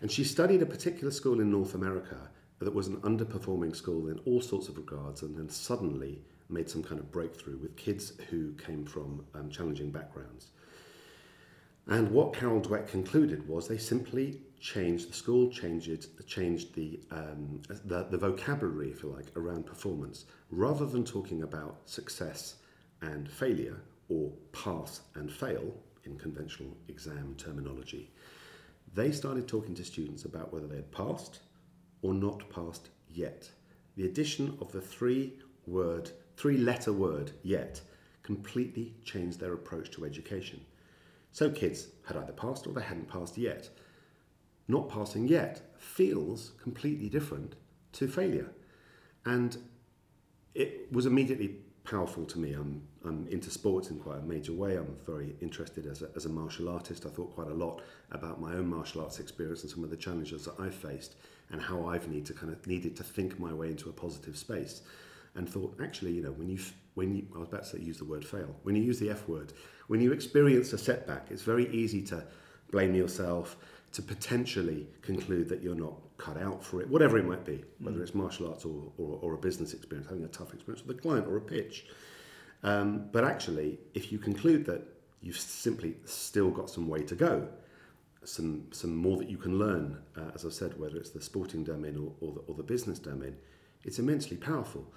And 0.01 0.09
she 0.09 0.23
studied 0.23 0.62
a 0.62 0.65
particular 0.65 1.12
school 1.12 1.41
in 1.41 1.51
North 1.51 1.73
America 1.73 2.29
that 2.59 2.73
was 2.73 2.88
an 2.88 2.97
underperforming 2.97 3.75
school 3.75 4.07
in 4.07 4.19
all 4.19 4.39
sorts 4.39 4.69
of 4.69 4.77
regards, 4.77 5.23
and 5.23 5.35
then 5.35 5.50
suddenly 5.50 6.21
made 6.50 6.69
some 6.69 6.83
kind 6.83 7.00
of 7.00 7.12
breakthrough 7.12 7.57
with 7.57 7.75
kids 7.75 8.13
who 8.29 8.53
came 8.53 8.85
from 8.85 9.25
um, 9.33 9.50
challenging 9.50 9.91
backgrounds. 9.91 10.51
And 11.88 12.12
what 12.12 12.33
Carol 12.33 12.62
Dweck 12.62 12.88
concluded 12.88 13.47
was 13.47 13.67
they 13.67 13.77
simply 13.77 14.39
changed 14.59 15.09
the 15.09 15.13
school, 15.13 15.50
changed 15.50 16.07
changed 16.25 16.73
the, 16.75 17.00
um, 17.12 17.62
the 17.83 18.03
the 18.09 18.17
vocabulary, 18.17 18.89
if 18.91 19.03
you 19.03 19.09
like, 19.09 19.25
around 19.35 19.65
performance, 19.65 20.25
rather 20.50 20.85
than 20.85 21.03
talking 21.03 21.43
about 21.43 21.77
success 21.85 22.55
and 23.01 23.29
failure, 23.29 23.81
or 24.10 24.31
pass 24.51 25.01
and 25.15 25.31
fail 25.31 25.74
in 26.03 26.17
conventional 26.17 26.75
exam 26.88 27.36
terminology, 27.38 28.12
they 28.93 29.12
started 29.12 29.48
talking 29.48 29.74
to 29.75 29.83
students 29.83 30.25
about 30.25 30.53
whether 30.53 30.67
they 30.67 30.75
had 30.75 30.91
passed 30.91 31.39
or 32.01 32.13
not 32.13 32.50
passed 32.50 32.89
yet. 33.10 33.50
The 33.95 34.05
addition 34.05 34.57
of 34.62 34.72
the 34.72 34.81
three 34.81 35.33
word, 35.65 36.12
three 36.38 36.57
letter 36.57 36.93
word 36.93 37.31
yet 37.43 37.81
completely 38.22 38.93
changed 39.03 39.39
their 39.39 39.53
approach 39.53 39.91
to 39.91 40.05
education. 40.05 40.62
So 41.31 41.50
kids 41.50 41.88
had 42.05 42.17
either 42.17 42.33
passed 42.33 42.67
or 42.67 42.74
they 42.74 42.81
hadn't 42.81 43.10
passed 43.10 43.38
yet. 43.38 43.69
Not 44.67 44.89
passing 44.89 45.27
yet 45.27 45.62
feels 45.77 46.51
completely 46.62 47.10
different 47.10 47.55
to 47.93 48.07
failure. 48.07 48.51
And 49.25 49.57
it 50.53 50.91
was 50.91 51.05
immediately 51.05 51.55
powerful 51.83 52.25
to 52.25 52.39
me. 52.39 52.53
I'm, 52.53 52.88
I'm 53.05 53.27
into 53.29 53.50
sports 53.50 53.89
in 53.89 54.00
quite 54.00 54.19
a 54.19 54.22
major 54.22 54.53
way. 54.53 54.77
I'm 54.77 54.95
very 55.05 55.36
interested 55.41 55.86
as 55.88 56.01
a, 56.01 56.10
as 56.15 56.25
a 56.25 56.29
martial 56.29 56.69
artist. 56.69 57.05
I 57.05 57.10
thought 57.10 57.33
quite 57.36 57.50
a 57.50 57.53
lot 57.53 57.81
about 58.12 58.39
my 58.39 58.53
own 58.53 58.67
martial 58.67 59.01
arts 59.01 59.19
experience 59.19 59.63
and 59.63 59.72
some 59.72 59.83
of 59.83 59.89
the 59.89 59.98
challenges 59.98 60.45
that 60.45 60.60
I've 60.60 60.75
faced 60.75 61.15
and 61.51 61.62
how 61.62 61.88
I've 61.88 62.07
need 62.07 62.25
to 62.27 62.33
kind 62.33 62.51
of 62.51 62.65
needed 62.65 62.95
to 62.98 63.03
think 63.03 63.39
my 63.39 63.53
way 63.53 63.67
into 63.69 63.89
a 63.89 63.93
positive 63.93 64.38
space. 64.38 64.81
And 65.36 65.50
thought, 65.50 65.75
actually, 65.81 66.12
you 66.12 66.22
know, 66.22 66.31
when 66.31 66.50
you 66.50 66.60
when 66.93 67.15
you 67.15 67.25
I 67.36 67.39
was 67.39 67.48
about 67.50 67.63
to 67.63 67.69
say, 67.69 67.79
use 67.79 67.98
the 67.98 68.05
word 68.05 68.24
fail. 68.24 68.55
When 68.63 68.75
you 68.75 68.83
use 68.83 69.00
the 69.00 69.10
F 69.10 69.27
word, 69.27 69.51
when 69.88 70.00
you 70.00 70.12
experience 70.13 70.72
a 70.74 70.77
setback, 70.77 71.27
it's 71.31 71.41
very 71.41 71.67
easy 71.74 72.03
to 72.03 72.24
blame 72.72 72.95
yourself, 72.95 73.57
to 73.93 74.01
potentially 74.01 74.88
conclude 75.01 75.50
that 75.50 75.62
you're 75.62 75.75
not 75.75 75.93
cut 76.17 76.38
out 76.38 76.63
for 76.63 76.81
it, 76.81 76.89
whatever 76.89 77.17
it 77.17 77.25
might 77.25 77.45
be, 77.45 77.63
whether 77.79 77.98
mm. 77.98 78.01
it's 78.01 78.15
martial 78.15 78.48
arts 78.50 78.65
or, 78.65 78.91
or, 78.98 79.19
or, 79.22 79.33
a 79.33 79.38
business 79.38 79.74
experience, 79.74 80.07
having 80.07 80.24
a 80.24 80.29
tough 80.29 80.53
experience 80.53 80.86
with 80.86 80.98
a 80.98 81.01
client 81.01 81.27
or 81.27 81.38
a 81.38 81.41
pitch. 81.41 81.86
Um, 82.63 83.10
but 83.12 83.24
actually, 83.24 83.79
if 83.93 84.12
you 84.12 84.17
conclude 84.17 84.65
that 84.65 84.82
you've 85.22 85.39
simply 85.39 85.96
still 86.05 86.50
got 86.50 86.70
some 86.70 86.88
way 86.88 87.03
to 87.03 87.15
go, 87.15 87.48
some, 88.24 88.67
some 88.72 88.96
more 88.96 89.17
that 89.17 89.29
you 89.29 89.38
can 89.38 89.60
learn, 89.60 89.98
uh, 90.17 90.32
as 90.34 90.46
I've 90.46 90.53
said, 90.53 90.79
whether 90.79 90.98
it's 90.98 91.10
the 91.10 91.22
sporting 91.22 91.63
domain 91.63 91.98
or, 91.98 92.13
or, 92.25 92.34
the, 92.34 92.39
or 92.41 92.55
the 92.55 92.63
business 92.63 93.00
domain, 93.00 93.36
it's 93.84 94.00
immensely 94.00 94.38
powerful. 94.38 94.93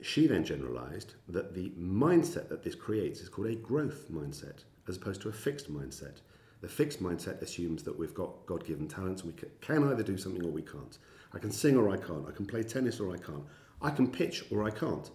She 0.00 0.26
then 0.26 0.44
generalized 0.44 1.14
that 1.28 1.54
the 1.54 1.70
mindset 1.70 2.48
that 2.48 2.62
this 2.62 2.74
creates 2.74 3.20
is 3.20 3.28
called 3.28 3.48
a 3.48 3.54
growth 3.54 4.10
mindset 4.10 4.64
as 4.88 4.96
opposed 4.96 5.20
to 5.22 5.28
a 5.28 5.32
fixed 5.32 5.72
mindset. 5.72 6.18
The 6.60 6.68
fixed 6.68 7.02
mindset 7.02 7.40
assumes 7.42 7.84
that 7.84 7.96
we've 7.96 8.14
got 8.14 8.46
God 8.46 8.64
given 8.64 8.88
talents 8.88 9.22
and 9.22 9.32
we 9.32 9.40
can 9.60 9.84
either 9.84 10.02
do 10.02 10.16
something 10.16 10.44
or 10.44 10.50
we 10.50 10.62
can't. 10.62 10.98
I 11.32 11.38
can 11.38 11.50
sing 11.52 11.76
or 11.76 11.90
I 11.90 11.96
can't. 11.96 12.26
I 12.26 12.32
can 12.32 12.46
play 12.46 12.62
tennis 12.62 12.98
or 12.98 13.12
I 13.12 13.18
can't. 13.18 13.44
I 13.80 13.90
can 13.90 14.08
pitch 14.08 14.44
or 14.50 14.64
I 14.64 14.70
can't. 14.70 15.10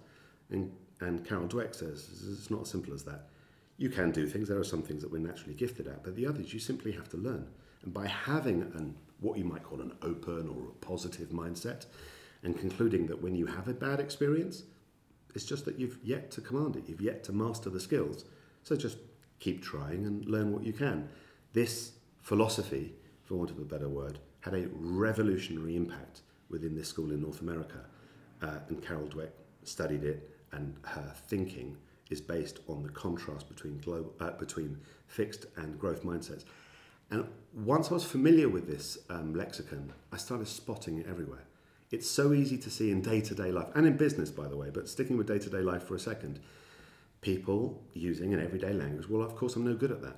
And, 0.50 0.72
and 1.00 1.26
Carol 1.26 1.48
Dweck 1.48 1.76
says 1.76 2.10
it's 2.32 2.52
not 2.52 2.62
as 2.62 2.70
simple 2.70 2.94
as 2.94 3.04
that. 3.04 3.30
You 3.78 3.90
can 3.90 4.12
do 4.12 4.28
things. 4.28 4.48
There 4.48 4.60
are 4.60 4.64
some 4.64 4.84
things 4.84 5.02
that 5.02 5.12
we're 5.12 5.20
naturally 5.20 5.56
gifted 5.56 5.88
at, 5.88 6.04
but 6.04 6.16
the 6.16 6.28
others 6.28 6.54
you 6.54 6.60
simply 6.60 6.92
have 6.92 7.10
to 7.10 7.18
learn. 7.18 7.48
And 7.84 7.94
by 7.94 8.08
having 8.08 8.62
an, 8.62 8.96
what 9.20 9.38
you 9.38 9.44
might 9.44 9.64
call 9.64 9.82
an 9.82 9.94
open 10.02 10.48
or 10.48 10.70
a 10.70 10.86
positive 10.86 11.30
mindset, 11.30 11.86
and 12.44 12.58
concluding 12.58 13.08
that 13.08 13.22
when 13.22 13.36
you 13.36 13.46
have 13.46 13.68
a 13.68 13.74
bad 13.74 14.00
experience, 14.00 14.64
it's 15.34 15.46
just 15.46 15.66
that 15.66 15.80
you've 15.80 15.98
yet 16.04 16.30
to 16.32 16.42
command 16.42 16.76
it, 16.76 16.84
you've 16.88 17.02
yet 17.02 17.24
to 17.24 17.32
master 17.32 17.70
the 17.70 17.80
skills. 17.80 18.26
So 18.64 18.76
just 18.76 18.98
keep 19.40 19.62
trying 19.62 20.06
and 20.06 20.26
learn 20.26 20.52
what 20.54 20.64
you 20.64 20.74
can. 20.74 21.10
This 21.54 21.94
philosophy, 22.22 22.94
for 23.24 23.36
want 23.36 23.50
of 23.50 23.60
a 23.60 23.66
better 23.66 23.90
word, 23.90 24.20
had 24.42 24.54
a 24.54 24.68
revolutionary 24.74 25.76
impact 25.76 26.22
within 26.50 26.76
this 26.76 26.88
school 26.88 27.12
in 27.12 27.22
North 27.22 27.42
America. 27.42 27.86
Uh, 28.42 28.60
and 28.68 28.86
Carol 28.86 29.08
Dweck 29.08 29.32
studied 29.64 30.04
it, 30.04 30.33
and 30.54 30.76
her 30.84 31.14
thinking 31.28 31.78
is 32.10 32.22
based 32.22 32.60
on 32.68 32.84
the 32.84 32.90
contrast 32.90 33.50
between, 33.50 33.80
global, 33.80 34.14
uh, 34.20 34.32
between 34.32 34.78
fixed 35.08 35.46
and 35.58 35.80
growth 35.80 36.04
mindsets. 36.04 36.44
And 37.12 37.28
once 37.54 37.92
I 37.92 37.96
was 37.96 38.04
familiar 38.04 38.50
with 38.50 38.68
this 38.68 38.98
um, 39.10 39.34
lexicon, 39.34 39.94
I 40.12 40.18
started 40.18 40.48
spotting 40.48 40.98
it 41.00 41.08
everywhere. 41.08 41.46
It's 41.92 42.10
so 42.10 42.34
easy 42.34 42.58
to 42.58 42.70
see 42.70 42.92
in 42.92 43.02
day 43.02 43.22
to 43.22 43.36
day 43.36 43.52
life, 43.52 43.68
and 43.76 43.86
in 43.86 43.98
business, 43.98 44.32
by 44.32 44.48
the 44.48 44.58
way, 44.58 44.70
but 44.74 44.90
sticking 44.90 45.18
with 45.18 45.28
day 45.28 45.40
to 45.40 45.50
day 45.50 45.62
life 45.62 45.84
for 45.84 45.96
a 45.96 46.00
second, 46.00 46.40
people 47.22 47.84
using 47.94 48.34
an 48.34 48.42
everyday 48.42 48.74
language. 48.74 49.08
Well, 49.08 49.22
of 49.22 49.36
course, 49.36 49.56
I'm 49.56 49.66
no 49.66 49.76
good 49.76 49.92
at 49.92 50.02
that 50.02 50.18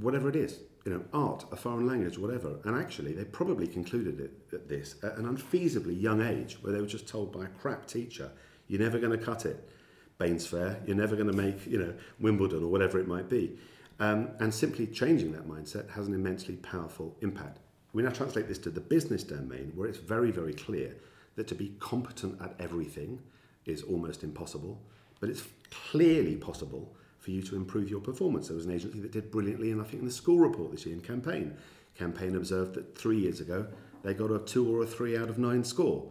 whatever 0.00 0.28
it 0.28 0.36
is, 0.36 0.60
you 0.84 0.92
know, 0.92 1.04
art, 1.12 1.44
a 1.52 1.56
foreign 1.56 1.86
language, 1.86 2.18
whatever. 2.18 2.58
And 2.64 2.76
actually, 2.76 3.12
they 3.12 3.24
probably 3.24 3.66
concluded 3.66 4.20
it 4.20 4.32
at 4.52 4.68
this 4.68 4.96
at 5.02 5.16
an 5.16 5.24
unfeasibly 5.26 6.00
young 6.00 6.22
age, 6.22 6.58
where 6.62 6.72
they 6.72 6.80
were 6.80 6.86
just 6.86 7.08
told 7.08 7.32
by 7.32 7.44
a 7.44 7.48
crap 7.48 7.86
teacher, 7.86 8.30
"You're 8.68 8.80
never 8.80 8.98
going 8.98 9.18
to 9.18 9.24
cut 9.24 9.44
it, 9.44 9.68
Bainsfair. 10.20 10.86
You're 10.86 10.96
never 10.96 11.16
going 11.16 11.30
to 11.30 11.36
make, 11.36 11.66
you 11.66 11.78
know, 11.78 11.94
Wimbledon 12.20 12.62
or 12.62 12.68
whatever 12.68 12.98
it 12.98 13.08
might 13.08 13.28
be." 13.28 13.58
Um, 14.00 14.28
and 14.38 14.54
simply 14.54 14.86
changing 14.86 15.32
that 15.32 15.48
mindset 15.48 15.90
has 15.90 16.06
an 16.06 16.14
immensely 16.14 16.56
powerful 16.56 17.16
impact. 17.20 17.58
We 17.92 18.02
now 18.02 18.10
translate 18.10 18.46
this 18.46 18.58
to 18.58 18.70
the 18.70 18.80
business 18.80 19.24
domain, 19.24 19.72
where 19.74 19.88
it's 19.88 19.98
very, 19.98 20.30
very 20.30 20.52
clear 20.52 20.94
that 21.34 21.48
to 21.48 21.54
be 21.54 21.74
competent 21.80 22.40
at 22.40 22.54
everything 22.60 23.20
is 23.64 23.82
almost 23.82 24.22
impossible, 24.22 24.80
but 25.20 25.28
it's 25.28 25.44
clearly 25.70 26.36
possible 26.36 26.94
for 27.18 27.30
you 27.32 27.42
to 27.42 27.56
improve 27.56 27.90
your 27.90 28.00
performance. 28.00 28.48
There 28.48 28.56
was 28.56 28.66
an 28.66 28.72
agency 28.72 29.00
that 29.00 29.12
did 29.12 29.30
brilliantly, 29.30 29.72
and 29.72 29.80
I 29.80 29.84
think 29.84 30.00
in 30.00 30.06
the 30.06 30.12
school 30.12 30.38
report 30.38 30.70
this 30.70 30.86
year 30.86 30.94
in 30.94 31.00
Campaign, 31.00 31.56
Campaign 31.96 32.36
observed 32.36 32.74
that 32.74 32.96
three 32.96 33.18
years 33.18 33.40
ago 33.40 33.66
they 34.02 34.14
got 34.14 34.30
a 34.30 34.38
two 34.38 34.72
or 34.72 34.82
a 34.82 34.86
three 34.86 35.16
out 35.16 35.28
of 35.28 35.38
nine 35.38 35.64
score. 35.64 36.10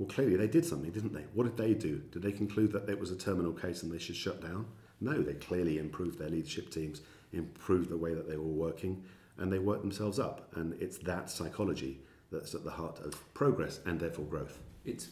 Well, 0.00 0.08
clearly 0.08 0.36
they 0.36 0.48
did 0.48 0.64
something, 0.64 0.90
didn't 0.90 1.12
they? 1.12 1.26
What 1.34 1.44
did 1.44 1.58
they 1.58 1.74
do? 1.74 1.98
Did 2.10 2.22
they 2.22 2.32
conclude 2.32 2.72
that 2.72 2.88
it 2.88 2.98
was 2.98 3.10
a 3.10 3.16
terminal 3.16 3.52
case 3.52 3.82
and 3.82 3.92
they 3.92 3.98
should 3.98 4.16
shut 4.16 4.40
down? 4.40 4.64
No, 4.98 5.20
they 5.20 5.34
clearly 5.34 5.76
improved 5.76 6.18
their 6.18 6.30
leadership 6.30 6.70
teams, 6.70 7.02
improved 7.34 7.90
the 7.90 7.98
way 7.98 8.14
that 8.14 8.26
they 8.26 8.38
were 8.38 8.44
working, 8.44 9.04
and 9.36 9.52
they 9.52 9.58
worked 9.58 9.82
themselves 9.82 10.18
up. 10.18 10.50
And 10.56 10.72
it's 10.80 10.96
that 11.00 11.28
psychology 11.28 12.00
that's 12.32 12.54
at 12.54 12.64
the 12.64 12.70
heart 12.70 12.98
of 13.00 13.34
progress 13.34 13.80
and 13.84 14.00
therefore 14.00 14.24
growth. 14.24 14.58
It's, 14.86 15.08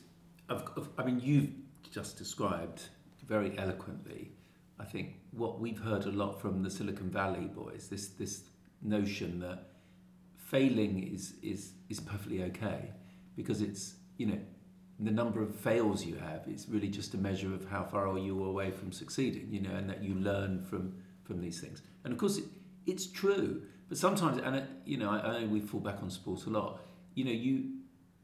I 0.49 1.05
mean, 1.05 1.21
you've 1.21 1.51
just 1.93 2.17
described 2.17 2.81
very 3.27 3.59
eloquently. 3.59 4.31
I 4.81 4.87
think 4.87 5.17
what 5.33 5.61
we've 5.61 5.79
heard 5.79 6.07
a 6.07 6.13
lot 6.13 6.41
from 6.41 6.63
the 6.63 6.71
Silicon 6.71 7.11
Valley 7.11 7.45
boys, 7.45 7.89
this 7.91 8.09
this 8.09 8.45
notion 8.81 9.41
that 9.41 9.73
failing 10.39 11.13
is 11.13 11.35
is 11.43 11.73
is 11.91 12.01
perfectly 12.01 12.43
okay 12.45 12.93
because 13.37 13.61
it's 13.61 13.97
you 14.17 14.27
know 14.27 14.39
the 14.99 15.11
number 15.11 15.43
of 15.43 15.55
fails 15.55 16.05
you 16.05 16.17
have 16.17 16.47
is 16.49 16.67
really 16.69 16.89
just 16.89 17.15
a 17.15 17.19
measure 17.19 17.55
of 17.55 17.69
how 17.69 17.85
far 17.85 18.09
are 18.09 18.19
you 18.19 18.45
away 18.45 18.71
from 18.71 18.91
succeeding 18.91 19.47
you 19.51 19.61
know 19.61 19.71
and 19.71 19.89
that 19.89 20.03
you 20.03 20.15
learn 20.15 20.63
from 20.63 20.95
from 21.23 21.41
these 21.41 21.61
things 21.61 21.83
and 22.05 22.13
of 22.13 22.19
course 22.19 22.39
it, 22.39 22.45
it's 22.87 23.07
true 23.07 23.63
but 23.89 23.97
sometimes 23.97 24.41
and 24.43 24.57
it, 24.57 24.65
you 24.85 24.97
know 24.97 25.11
I, 25.11 25.19
I 25.19 25.41
know 25.41 25.47
we 25.47 25.61
fall 25.61 25.81
back 25.81 26.03
on 26.03 26.11
sports 26.11 26.47
a 26.47 26.51
lot 26.51 26.81
you 27.15 27.25
know 27.25 27.31
you 27.31 27.71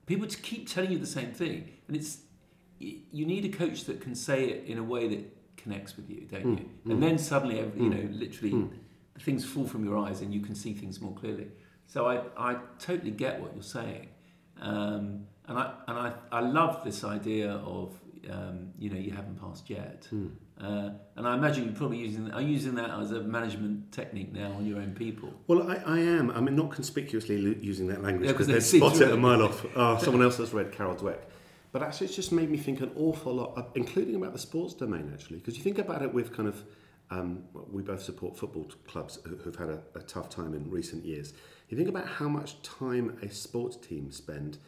people 0.07 0.27
keep 0.27 0.69
telling 0.69 0.91
you 0.91 0.99
the 0.99 1.07
same 1.07 1.33
thing 1.33 1.71
and 1.87 1.97
it's 1.97 2.19
you 2.79 3.25
need 3.25 3.45
a 3.45 3.57
coach 3.57 3.85
that 3.85 4.01
can 4.01 4.15
say 4.15 4.45
it 4.47 4.65
in 4.67 4.79
a 4.79 4.83
way 4.83 5.09
that 5.09 5.37
connects 5.57 5.97
with 5.97 6.11
you 6.11 6.27
don't 6.31 6.45
mm, 6.45 6.59
you 6.59 6.65
mm. 6.87 6.93
and 6.93 7.03
then 7.03 7.17
suddenly 7.19 7.59
you 7.59 7.65
mm. 7.65 7.91
know 7.91 8.09
literally 8.13 8.53
mm. 8.53 8.71
things 9.21 9.45
fall 9.45 9.67
from 9.67 9.85
your 9.85 9.97
eyes 9.97 10.21
and 10.21 10.35
you 10.35 10.41
can 10.41 10.55
see 10.55 10.75
things 10.75 11.01
more 11.01 11.15
clearly 11.15 11.47
so 11.87 12.07
i 12.07 12.21
i 12.37 12.57
totally 12.79 13.13
get 13.13 13.41
what 13.41 13.55
you're 13.55 13.63
saying 13.63 14.09
um, 14.61 15.27
and 15.49 15.59
I 15.59 15.75
and 15.89 15.99
I, 15.99 16.13
I 16.33 16.41
love 16.41 16.83
this 16.85 17.05
idea 17.05 17.53
of 17.53 17.93
um, 18.31 18.73
you 18.79 18.91
know 18.91 18.97
you 18.97 19.11
haven't 19.11 19.41
passed 19.41 19.69
yet. 19.69 20.09
Mm. 20.13 20.31
Uh, 20.61 20.91
and 21.17 21.27
I 21.27 21.35
imagine 21.35 21.65
you're 21.65 21.75
probably 21.75 21.99
using 21.99 22.31
are 22.31 22.41
using 22.41 22.77
that 22.77 22.91
as 22.91 23.11
a 23.11 23.21
management 23.21 23.91
technique 23.91 24.33
now 24.33 24.53
on 24.53 24.65
your 24.65 24.79
own 24.79 24.95
people. 24.95 25.33
Well, 25.49 25.69
I, 25.69 25.77
I 25.85 25.99
am. 25.99 26.31
I 26.31 26.41
mean, 26.41 26.55
not 26.55 26.71
conspicuously 26.71 27.37
using 27.61 27.89
that 27.89 28.03
language 28.03 28.29
because 28.29 28.49
yeah, 28.49 28.55
they 28.55 28.61
spot 28.61 29.01
it 29.01 29.11
a 29.11 29.17
mile 29.17 29.43
off. 29.43 29.65
Oh, 29.77 29.99
someone 29.99 30.23
else 30.23 30.37
has 30.37 30.53
read 30.53 30.73
Carol 30.73 30.95
Dweck. 30.95 31.19
But 31.73 31.83
actually, 31.83 32.07
it's 32.07 32.15
just 32.15 32.31
made 32.31 32.49
me 32.49 32.57
think 32.57 32.81
an 32.83 32.93
awful 32.95 33.35
lot, 33.35 33.73
including 33.75 34.15
about 34.15 34.33
the 34.33 34.39
sports 34.39 34.75
domain, 34.75 35.11
actually. 35.13 35.39
Because 35.39 35.57
you 35.57 35.65
think 35.65 35.81
about 35.81 36.03
it 36.03 36.15
with 36.15 36.33
kind 36.33 36.49
of, 36.49 36.63
um, 37.11 37.43
we 37.53 37.83
both 37.83 38.01
support 38.01 38.39
football 38.39 38.71
clubs 38.87 39.19
who've 39.25 39.57
had 39.57 39.71
a, 39.71 39.83
a 39.97 40.03
tough 40.03 40.29
time 40.29 40.55
in 40.55 40.71
recent 40.71 41.05
years. 41.05 41.33
You 41.69 41.77
think 41.77 41.89
about 41.89 42.07
how 42.07 42.29
much 42.29 42.63
time 42.63 43.19
a 43.23 43.29
sports 43.29 43.77
team 43.77 44.13
spend 44.13 44.59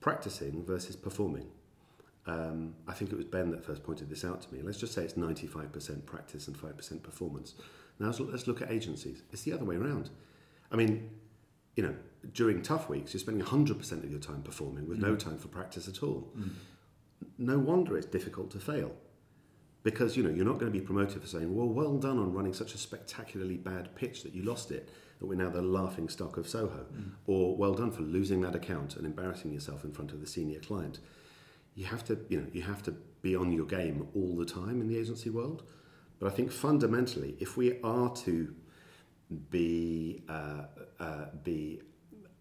practicing 0.00 0.64
versus 0.64 0.96
performing. 0.96 1.46
Um, 2.26 2.74
I 2.86 2.92
think 2.92 3.12
it 3.12 3.16
was 3.16 3.24
Ben 3.24 3.50
that 3.50 3.64
first 3.64 3.82
pointed 3.82 4.08
this 4.08 4.24
out 4.24 4.42
to 4.42 4.54
me. 4.54 4.60
Let's 4.62 4.78
just 4.78 4.92
say 4.92 5.02
it's 5.02 5.14
95% 5.14 6.06
practice 6.06 6.48
and 6.48 6.56
5% 6.56 7.02
performance. 7.02 7.54
Now 7.98 8.12
let's 8.18 8.46
look 8.46 8.62
at 8.62 8.70
agencies. 8.70 9.22
It's 9.30 9.42
the 9.42 9.52
other 9.52 9.64
way 9.64 9.76
around. 9.76 10.10
I 10.70 10.76
mean, 10.76 11.10
you 11.76 11.82
know, 11.82 11.94
during 12.32 12.62
tough 12.62 12.88
weeks, 12.88 13.12
you're 13.12 13.20
spending 13.20 13.44
100% 13.44 13.92
of 14.04 14.10
your 14.10 14.20
time 14.20 14.42
performing 14.42 14.88
with 14.88 14.98
mm. 14.98 15.02
no 15.02 15.16
time 15.16 15.38
for 15.38 15.48
practice 15.48 15.88
at 15.88 16.02
all. 16.02 16.30
Mm. 16.38 16.50
No 17.38 17.58
wonder 17.58 17.96
it's 17.96 18.06
difficult 18.06 18.50
to 18.52 18.58
fail. 18.58 18.92
Because, 19.82 20.16
you 20.16 20.22
know, 20.22 20.30
you're 20.30 20.44
not 20.44 20.58
going 20.58 20.70
to 20.70 20.78
be 20.78 20.84
promoted 20.84 21.22
for 21.22 21.26
saying, 21.26 21.54
well, 21.54 21.68
well 21.68 21.96
done 21.96 22.18
on 22.18 22.34
running 22.34 22.52
such 22.52 22.74
a 22.74 22.78
spectacularly 22.78 23.56
bad 23.56 23.94
pitch 23.94 24.22
that 24.24 24.34
you 24.34 24.42
lost 24.42 24.70
it 24.70 24.90
that 25.20 25.26
we're 25.26 25.36
now 25.36 25.50
the 25.50 25.62
laughing 25.62 26.08
stock 26.08 26.36
of 26.36 26.48
Soho, 26.48 26.86
mm. 26.92 27.10
or 27.26 27.56
well 27.56 27.74
done 27.74 27.90
for 27.90 28.02
losing 28.02 28.40
that 28.40 28.54
account 28.54 28.96
and 28.96 29.06
embarrassing 29.06 29.52
yourself 29.52 29.84
in 29.84 29.92
front 29.92 30.12
of 30.12 30.20
the 30.20 30.26
senior 30.26 30.60
client. 30.60 30.98
You 31.74 31.84
have 31.86 32.04
to, 32.06 32.18
you 32.28 32.40
know, 32.40 32.46
you 32.52 32.62
have 32.62 32.82
to 32.84 32.92
be 33.22 33.36
on 33.36 33.52
your 33.52 33.66
game 33.66 34.08
all 34.14 34.34
the 34.36 34.46
time 34.46 34.80
in 34.80 34.88
the 34.88 34.98
agency 34.98 35.30
world. 35.30 35.62
But 36.18 36.32
I 36.32 36.34
think 36.34 36.50
fundamentally, 36.50 37.36
if 37.38 37.56
we 37.56 37.80
are 37.82 38.10
to 38.10 38.54
be 39.50 40.22
uh, 40.28 40.64
uh, 40.98 41.26
be 41.44 41.80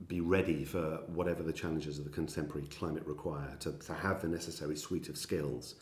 be 0.08 0.22
ready 0.22 0.64
for 0.64 1.02
whatever 1.08 1.44
the 1.44 1.52
challenges 1.52 2.00
of 2.00 2.06
the 2.06 2.10
contemporary 2.10 2.68
climate 2.68 3.06
require, 3.06 3.56
to, 3.60 3.74
to 3.74 3.94
have 3.94 4.22
the 4.22 4.30
necessary 4.30 4.78
suite 4.78 5.10
of 5.10 5.18
skills 5.18 5.76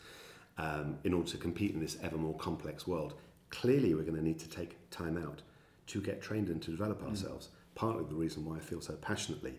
um, 0.58 0.98
in 1.04 1.14
order 1.14 1.30
to 1.30 1.38
compete 1.38 1.72
in 1.72 1.80
this 1.80 1.96
ever 2.02 2.16
more 2.16 2.36
complex 2.36 2.86
world. 2.86 3.14
Clearly, 3.50 3.94
we're 3.94 4.02
going 4.02 4.16
to 4.16 4.24
need 4.24 4.38
to 4.40 4.48
take 4.48 4.76
time 4.90 5.16
out 5.16 5.42
to 5.86 6.00
get 6.00 6.20
trained 6.20 6.48
and 6.48 6.60
to 6.62 6.70
develop 6.70 7.02
mm. 7.02 7.08
ourselves. 7.08 7.46
Mm. 7.46 7.50
Partly 7.74 8.04
the 8.04 8.14
reason 8.14 8.44
why 8.44 8.56
I 8.56 8.60
feel 8.60 8.80
so 8.80 8.94
passionately 8.94 9.54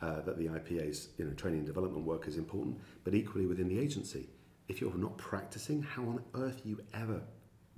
uh, 0.00 0.20
that 0.22 0.38
the 0.38 0.46
IPA's 0.46 1.08
you 1.16 1.24
know, 1.24 1.32
training 1.32 1.60
and 1.60 1.66
development 1.66 2.04
work 2.04 2.28
is 2.28 2.36
important, 2.36 2.78
but 3.04 3.14
equally 3.14 3.46
within 3.46 3.68
the 3.68 3.78
agency. 3.78 4.28
If 4.68 4.80
you're 4.80 4.94
not 4.94 5.18
practicing, 5.18 5.82
how 5.82 6.02
on 6.02 6.24
earth 6.34 6.64
are 6.64 6.68
you 6.68 6.80
ever 6.94 7.20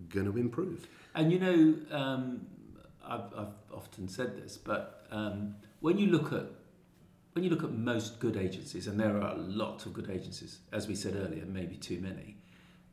going 0.09 0.27
to 0.31 0.37
improve? 0.39 0.87
And 1.15 1.33
you 1.33 1.39
know, 1.39 1.97
um, 1.97 2.47
I've, 3.05 3.33
I've, 3.37 3.49
often 3.73 4.09
said 4.09 4.37
this, 4.37 4.57
but 4.57 5.07
um, 5.11 5.57
when 5.81 5.99
you 5.99 6.07
look 6.07 6.33
at 6.33 6.47
when 7.33 7.43
you 7.43 7.51
look 7.51 7.65
at 7.65 7.73
most 7.73 8.21
good 8.21 8.37
agencies, 8.37 8.87
and 8.87 8.99
there 8.99 9.17
are 9.21 9.33
a 9.33 9.37
lot 9.37 9.87
of 9.87 9.93
good 9.93 10.09
agencies, 10.09 10.61
as 10.73 10.87
we 10.87 10.95
said 10.95 11.17
earlier, 11.17 11.45
maybe 11.45 11.77
too 11.77 11.99
many, 12.01 12.37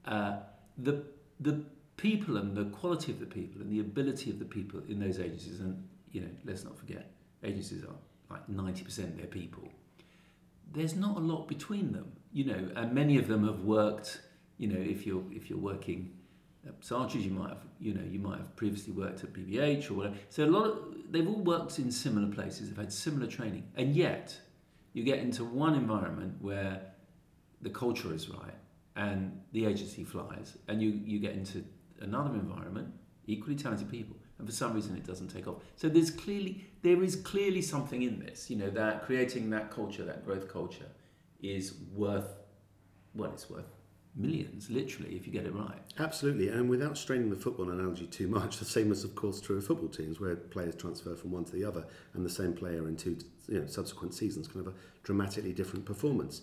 uh, 0.05 0.37
the 0.77 1.03
the 1.39 1.63
people 1.97 2.37
and 2.37 2.55
the 2.55 2.65
quality 2.65 3.11
of 3.11 3.19
the 3.19 3.25
people 3.25 3.61
and 3.61 3.71
the 3.71 3.79
ability 3.79 4.31
of 4.31 4.39
the 4.39 4.45
people 4.45 4.81
in 4.89 4.99
those 4.99 5.19
agencies, 5.19 5.59
and 5.59 5.87
you 6.11 6.21
know, 6.21 6.29
let's 6.45 6.63
not 6.63 6.77
forget, 6.77 7.11
agencies 7.43 7.83
are 7.83 8.35
like 8.35 8.47
90% 8.47 9.17
their 9.17 9.27
people. 9.27 9.67
There's 10.73 10.95
not 10.95 11.17
a 11.17 11.19
lot 11.19 11.47
between 11.47 11.91
them, 11.91 12.11
you 12.31 12.45
know, 12.45 12.71
and 12.75 12.93
many 12.93 13.17
of 13.17 13.27
them 13.27 13.45
have 13.45 13.61
worked, 13.61 14.21
you 14.57 14.67
know, 14.67 14.79
if 14.79 15.05
you're 15.05 15.23
if 15.31 15.49
you're 15.49 15.59
working 15.59 16.11
at 16.65 16.73
Sargent, 16.83 17.23
you 17.23 17.31
might 17.31 17.49
have, 17.49 17.65
you 17.79 17.93
know, 17.93 18.03
you 18.09 18.19
might 18.19 18.37
have 18.37 18.55
previously 18.55 18.93
worked 18.93 19.23
at 19.23 19.33
BBH 19.33 19.91
or 19.91 19.95
whatever. 19.95 20.15
So 20.29 20.45
a 20.45 20.47
lot 20.47 20.65
of 20.65 20.77
they've 21.09 21.27
all 21.27 21.43
worked 21.43 21.77
in 21.79 21.91
similar 21.91 22.27
places, 22.27 22.69
they've 22.69 22.77
had 22.77 22.93
similar 22.93 23.27
training, 23.27 23.67
and 23.75 23.95
yet 23.95 24.37
you 24.93 25.03
get 25.03 25.19
into 25.19 25.43
one 25.43 25.75
environment 25.75 26.35
where 26.39 26.81
the 27.61 27.69
culture 27.69 28.13
is 28.13 28.29
right 28.29 28.55
and 29.01 29.41
the 29.51 29.65
agency 29.65 30.03
flies, 30.03 30.57
and 30.67 30.81
you 30.81 30.89
you 31.11 31.19
get 31.19 31.33
into 31.33 31.63
another 32.01 32.33
environment, 32.35 32.89
equally 33.25 33.55
talented 33.55 33.89
people, 33.89 34.15
and 34.37 34.47
for 34.47 34.53
some 34.53 34.73
reason 34.73 34.95
it 34.95 35.05
doesn't 35.05 35.29
take 35.29 35.47
off. 35.47 35.57
So 35.75 35.89
there's 35.89 36.11
clearly 36.11 36.67
there 36.83 37.01
is 37.03 37.15
clearly 37.15 37.63
something 37.63 38.03
in 38.03 38.19
this, 38.19 38.49
you 38.49 38.57
know, 38.57 38.69
that 38.81 39.05
creating 39.05 39.49
that 39.51 39.71
culture, 39.71 40.05
that 40.05 40.23
growth 40.25 40.47
culture, 40.47 40.89
is 41.41 41.73
worth 41.93 42.29
well, 43.15 43.31
it's 43.31 43.49
worth 43.49 43.71
millions, 44.15 44.69
literally, 44.69 45.15
if 45.15 45.25
you 45.25 45.31
get 45.31 45.45
it 45.45 45.55
right. 45.55 45.81
Absolutely, 45.97 46.49
and 46.49 46.69
without 46.69 46.97
straining 46.97 47.29
the 47.29 47.35
football 47.35 47.69
analogy 47.71 48.05
too 48.05 48.27
much, 48.27 48.57
the 48.57 48.65
same 48.65 48.91
is 48.91 49.03
of 49.03 49.15
course 49.15 49.41
true 49.41 49.57
of 49.57 49.65
football 49.65 49.89
teams, 49.89 50.19
where 50.19 50.35
players 50.35 50.75
transfer 50.75 51.15
from 51.15 51.31
one 51.31 51.45
to 51.45 51.53
the 51.53 51.65
other, 51.65 51.85
and 52.13 52.23
the 52.23 52.35
same 52.41 52.53
player 52.53 52.87
in 52.87 52.95
two 52.95 53.17
you 53.47 53.59
know, 53.59 53.67
subsequent 53.67 54.13
seasons 54.13 54.47
can 54.47 54.63
have 54.63 54.73
a 54.73 54.77
dramatically 55.03 55.53
different 55.53 55.85
performance. 55.85 56.41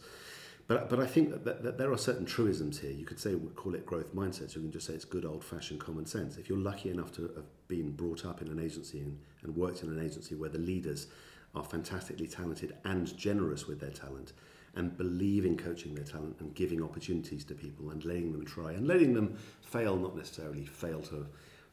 But, 0.69 0.91
but 0.91 1.01
I 1.01 1.07
think 1.07 1.45
that, 1.45 1.63
that, 1.63 1.79
there 1.79 1.91
are 1.91 1.99
certain 1.99 2.27
truisms 2.27 2.79
here. 2.79 2.91
You 2.91 3.07
could 3.07 3.19
say, 3.19 3.35
call 3.57 3.75
it 3.75 3.87
growth 3.87 4.15
mindset. 4.15 4.51
So 4.51 4.57
you 4.57 4.67
can 4.67 4.73
just 4.73 4.87
say 4.87 4.93
it's 4.93 5.07
good 5.07 5.25
old 5.25 5.43
fashioned 5.43 5.81
common 5.81 6.05
sense. 6.05 6.37
If 6.37 6.49
you're 6.49 6.59
lucky 6.59 6.91
enough 6.91 7.11
to 7.13 7.23
have 7.23 7.47
been 7.69 7.93
brought 7.93 8.27
up 8.27 8.43
in 8.43 8.49
an 8.49 8.61
agency 8.61 9.01
and, 9.01 9.19
and 9.43 9.57
worked 9.57 9.83
in 9.83 9.89
an 9.89 10.05
agency 10.05 10.35
where 10.35 10.51
the 10.51 10.59
leaders 10.59 11.07
are 11.55 11.65
fantastically 11.65 12.27
talented 12.27 12.77
and 12.85 13.17
generous 13.17 13.67
with 13.67 13.81
their 13.81 13.91
talent 13.91 14.35
and 14.75 14.97
believe 14.99 15.47
in 15.47 15.57
coaching 15.57 15.95
their 15.95 16.05
talent 16.05 16.37
and 16.41 16.55
giving 16.55 16.83
opportunities 16.83 17.45
to 17.45 17.55
people 17.55 17.89
and 17.91 18.05
letting 18.05 18.31
them 18.33 18.45
try 18.45 18.73
and 18.73 18.87
letting 18.87 19.15
them 19.15 19.39
fail, 19.63 19.97
not 19.97 20.15
necessarily 20.15 20.67
fail 20.67 21.01
to 21.01 21.27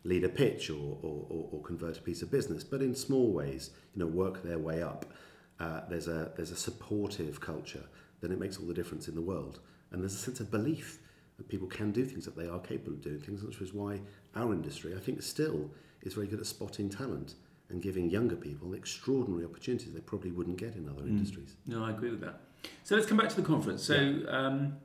lead 0.05 0.23
a 0.23 0.29
pitch 0.29 0.69
or, 0.69 0.97
or, 1.01 1.49
or 1.51 1.62
convert 1.63 1.97
a 1.97 2.01
piece 2.01 2.21
of 2.21 2.31
business, 2.31 2.63
but 2.63 2.81
in 2.81 2.95
small 2.95 3.34
ways, 3.34 3.71
you 3.93 3.99
know, 3.99 4.08
work 4.08 4.41
their 4.41 4.60
way 4.60 4.81
up. 4.81 5.05
Uh, 5.60 5.81
there's 5.89 6.08
a 6.08 6.31
there's 6.36 6.51
a 6.51 6.55
supportive 6.55 7.39
culture 7.39 7.84
then 8.25 8.31
it 8.31 8.39
makes 8.39 8.57
all 8.57 8.65
the 8.65 8.73
difference 8.73 9.07
in 9.07 9.15
the 9.15 9.21
world. 9.21 9.59
And 9.91 10.01
there's 10.01 10.15
a 10.15 10.17
sense 10.17 10.39
of 10.39 10.49
belief 10.49 10.99
that 11.38 11.47
people 11.47 11.67
can 11.67 11.91
do 11.91 12.05
things, 12.05 12.25
that 12.25 12.35
they 12.35 12.47
are 12.47 12.59
capable 12.59 12.93
of 12.93 13.01
doing 13.01 13.19
things, 13.19 13.43
which 13.43 13.61
is 13.61 13.73
why 13.73 14.01
our 14.35 14.51
industry, 14.51 14.95
I 14.95 14.99
think, 14.99 15.21
still 15.21 15.69
is 16.01 16.13
very 16.13 16.27
good 16.27 16.39
at 16.39 16.45
spotting 16.45 16.89
talent 16.89 17.35
and 17.69 17.81
giving 17.81 18.09
younger 18.09 18.35
people 18.35 18.73
extraordinary 18.73 19.45
opportunities 19.45 19.93
they 19.93 19.99
probably 19.99 20.31
wouldn't 20.31 20.57
get 20.57 20.75
in 20.75 20.88
other 20.89 21.01
mm. 21.01 21.09
industries. 21.09 21.55
No, 21.65 21.83
I 21.83 21.91
agree 21.91 22.11
with 22.11 22.21
that. 22.21 22.41
So 22.83 22.95
let's 22.95 23.07
come 23.07 23.17
back 23.17 23.29
to 23.29 23.35
the 23.35 23.47
conference. 23.47 23.83
So 23.83 23.95
yeah. 23.95 24.29
um, 24.29 24.77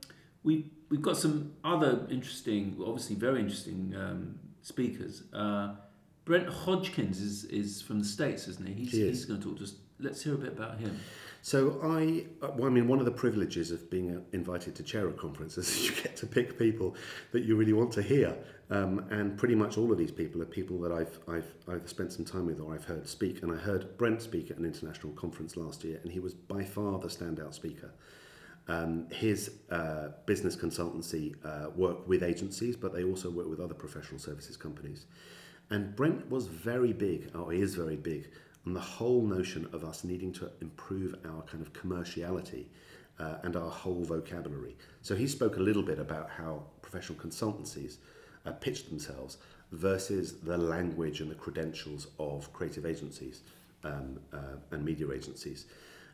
we 0.43 0.71
we've 0.89 1.01
got 1.01 1.17
some 1.17 1.53
other 1.63 2.05
interesting, 2.09 2.75
obviously 2.85 3.15
very 3.15 3.39
interesting 3.39 3.93
um, 3.95 4.39
speakers. 4.61 5.23
Uh, 5.33 5.75
Brent 6.25 6.47
Hodgkins 6.47 7.19
is, 7.19 7.45
is 7.45 7.81
from 7.81 7.99
the 7.99 8.05
States, 8.05 8.47
isn't 8.47 8.67
he? 8.67 8.73
He's, 8.73 8.91
he 8.91 9.07
he's 9.07 9.25
going 9.25 9.39
to 9.39 9.47
talk 9.47 9.57
to 9.57 9.63
us. 9.63 9.73
Let's 9.99 10.23
hear 10.23 10.35
a 10.35 10.37
bit 10.37 10.53
about 10.53 10.79
him. 10.79 10.99
So 11.43 11.79
I, 11.81 12.25
uh, 12.45 12.51
well, 12.55 12.67
I 12.67 12.69
mean, 12.69 12.87
one 12.87 12.99
of 12.99 13.05
the 13.05 13.11
privileges 13.11 13.71
of 13.71 13.89
being 13.89 14.15
uh, 14.15 14.19
invited 14.31 14.75
to 14.75 14.83
chair 14.83 15.09
a 15.09 15.13
conference 15.13 15.57
is 15.57 15.89
you 15.89 15.95
get 15.95 16.15
to 16.17 16.27
pick 16.27 16.57
people 16.57 16.95
that 17.31 17.43
you 17.43 17.55
really 17.55 17.73
want 17.73 17.91
to 17.93 18.01
hear, 18.01 18.37
um, 18.69 19.05
and 19.09 19.37
pretty 19.37 19.55
much 19.55 19.77
all 19.77 19.91
of 19.91 19.97
these 19.97 20.11
people 20.11 20.41
are 20.41 20.45
people 20.45 20.79
that 20.81 20.91
I've 20.91 21.19
I've 21.27 21.51
either 21.67 21.87
spent 21.87 22.13
some 22.13 22.25
time 22.25 22.45
with 22.45 22.59
or 22.59 22.73
I've 22.75 22.85
heard 22.85 23.07
speak. 23.07 23.41
And 23.41 23.51
I 23.51 23.55
heard 23.55 23.97
Brent 23.97 24.21
speak 24.21 24.51
at 24.51 24.57
an 24.57 24.65
international 24.65 25.13
conference 25.13 25.57
last 25.57 25.83
year, 25.83 25.99
and 26.03 26.11
he 26.11 26.19
was 26.19 26.33
by 26.35 26.63
far 26.63 26.99
the 26.99 27.07
standout 27.07 27.55
speaker. 27.55 27.91
Um, 28.67 29.07
his 29.09 29.51
uh, 29.71 30.09
business 30.27 30.55
consultancy 30.55 31.33
uh, 31.43 31.71
work 31.71 32.07
with 32.07 32.21
agencies, 32.21 32.75
but 32.75 32.93
they 32.93 33.03
also 33.03 33.31
work 33.31 33.49
with 33.49 33.59
other 33.59 33.73
professional 33.73 34.19
services 34.19 34.55
companies. 34.55 35.07
And 35.71 35.95
Brent 35.95 36.29
was 36.29 36.45
very 36.45 36.93
big, 36.93 37.31
or 37.35 37.51
he 37.51 37.61
is 37.61 37.73
very 37.73 37.95
big, 37.95 38.29
on 38.65 38.73
the 38.73 38.79
whole 38.79 39.21
notion 39.21 39.67
of 39.73 39.83
us 39.83 40.03
needing 40.03 40.31
to 40.33 40.51
improve 40.61 41.15
our 41.25 41.41
kind 41.43 41.61
of 41.61 41.73
commerciality 41.73 42.65
uh, 43.19 43.35
and 43.43 43.55
our 43.55 43.69
whole 43.69 44.03
vocabulary. 44.03 44.75
So 45.01 45.15
he 45.15 45.27
spoke 45.27 45.57
a 45.57 45.59
little 45.59 45.83
bit 45.83 45.99
about 45.99 46.29
how 46.29 46.63
professional 46.81 47.19
consultancies 47.19 47.97
uh, 48.45 48.51
pitch 48.51 48.87
themselves 48.89 49.37
versus 49.71 50.39
the 50.41 50.57
language 50.57 51.21
and 51.21 51.31
the 51.31 51.35
credentials 51.35 52.07
of 52.19 52.51
creative 52.53 52.85
agencies 52.85 53.41
um, 53.83 54.19
uh, 54.33 54.57
and 54.71 54.83
media 54.83 55.11
agencies. 55.11 55.65